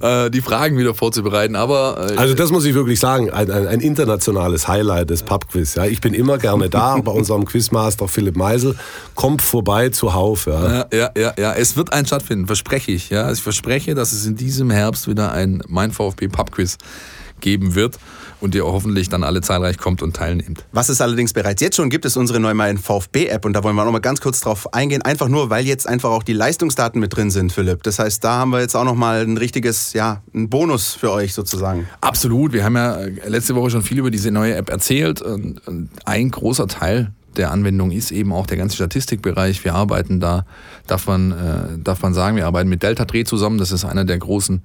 [0.00, 1.56] äh, die Fragen wieder vorzubereiten.
[1.56, 5.74] Aber äh, Also das muss ich wirklich sagen, ein, ein, ein internationales Highlight des Pubquiz.
[5.74, 5.84] Ja.
[5.84, 8.76] Ich bin immer gerne da bei unserem Quizmaster Philipp Meisel.
[9.14, 10.46] Kommt vorbei zuhauf.
[10.46, 10.72] Ja.
[10.72, 11.52] Ja, ja, ja, ja.
[11.52, 13.10] Es wird ein stattfinden, verspreche ich.
[13.10, 16.78] Ja, ich verspreche, dass es in diesem Herbst wieder ein Mein VfB Pubquiz
[17.40, 17.98] geben wird
[18.40, 20.64] und ihr hoffentlich dann alle zahlreich kommt und teilnehmt.
[20.70, 23.74] Was es allerdings bereits jetzt schon gibt, ist unsere neue Mein VfB-App und da wollen
[23.74, 25.02] wir noch mal ganz kurz drauf eingehen.
[25.02, 27.82] Einfach nur, weil jetzt einfach auch die Leistungsdaten mit drin sind, Philipp.
[27.82, 31.10] Das heißt, da haben wir jetzt auch noch mal ein richtiges, ja, ein Bonus für
[31.10, 31.88] euch sozusagen.
[32.00, 32.52] Absolut.
[32.52, 35.20] Wir haben ja letzte Woche schon viel über diese neue App erzählt.
[35.20, 35.60] Und
[36.04, 39.64] ein großer Teil der Anwendung ist eben auch der ganze Statistikbereich.
[39.64, 40.44] Wir arbeiten da,
[40.86, 43.58] darf man, äh, darf man sagen, wir arbeiten mit Delta Dreh zusammen.
[43.58, 44.62] Das ist einer der großen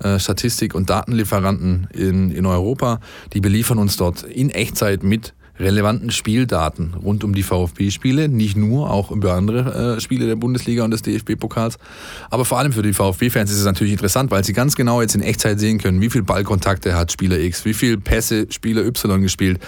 [0.00, 3.00] äh, Statistik- und Datenlieferanten in, in Europa.
[3.32, 8.90] Die beliefern uns dort in Echtzeit mit relevanten Spieldaten rund um die VfB-Spiele, nicht nur,
[8.90, 11.78] auch über andere äh, Spiele der Bundesliga und des DFB-Pokals.
[12.30, 15.14] Aber vor allem für die VfB-Fans ist es natürlich interessant, weil sie ganz genau jetzt
[15.14, 19.20] in Echtzeit sehen können, wie viel Ballkontakte hat Spieler X, wie viel Pässe Spieler Y
[19.20, 19.60] gespielt,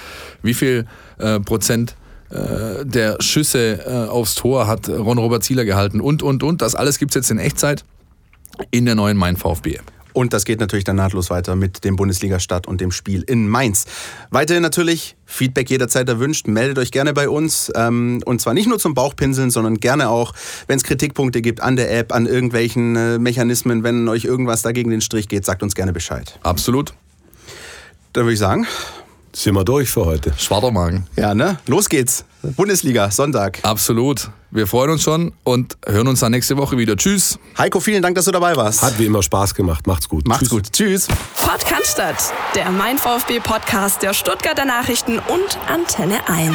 [0.43, 0.87] wie viel
[1.19, 1.97] äh, Prozent
[2.31, 6.63] äh, der Schüsse äh, aufs Tor hat Ron-Robert Zieler gehalten und, und, und.
[6.63, 7.85] Das alles gibt's jetzt in Echtzeit
[8.71, 9.85] in der neuen Mein VfB-App.
[10.13, 13.87] Und das geht natürlich dann nahtlos weiter mit dem Bundesliga-Start und dem Spiel in Mainz.
[14.31, 16.49] Weiterhin natürlich Feedback jederzeit erwünscht.
[16.49, 17.71] Meldet euch gerne bei uns.
[17.77, 20.33] Ähm, und zwar nicht nur zum Bauchpinseln, sondern gerne auch,
[20.67, 24.91] wenn es Kritikpunkte gibt an der App, an irgendwelchen äh, Mechanismen, wenn euch irgendwas dagegen
[24.91, 26.39] den Strich geht, sagt uns gerne Bescheid.
[26.43, 26.95] Absolut.
[28.13, 28.67] Dann würde ich sagen,
[29.33, 30.33] Sind wir durch für heute.
[30.37, 31.07] Schwadermagen.
[31.17, 31.59] Ja, ne?
[31.67, 32.25] Los geht's.
[32.43, 33.59] Bundesliga, Sonntag.
[33.63, 34.31] Absolut.
[34.51, 36.97] Wir freuen uns schon und hören uns dann nächste Woche wieder.
[36.97, 37.39] Tschüss.
[37.57, 38.83] Heiko, vielen Dank, dass du dabei warst.
[38.83, 39.87] Hat wie immer Spaß gemacht.
[39.87, 40.27] Macht's gut.
[40.27, 40.51] Macht's Tschüss.
[40.51, 40.73] gut.
[40.73, 41.09] Tschüss.
[41.37, 46.55] Podcast, der Mein VfB Podcast der Stuttgarter Nachrichten und Antenne 1.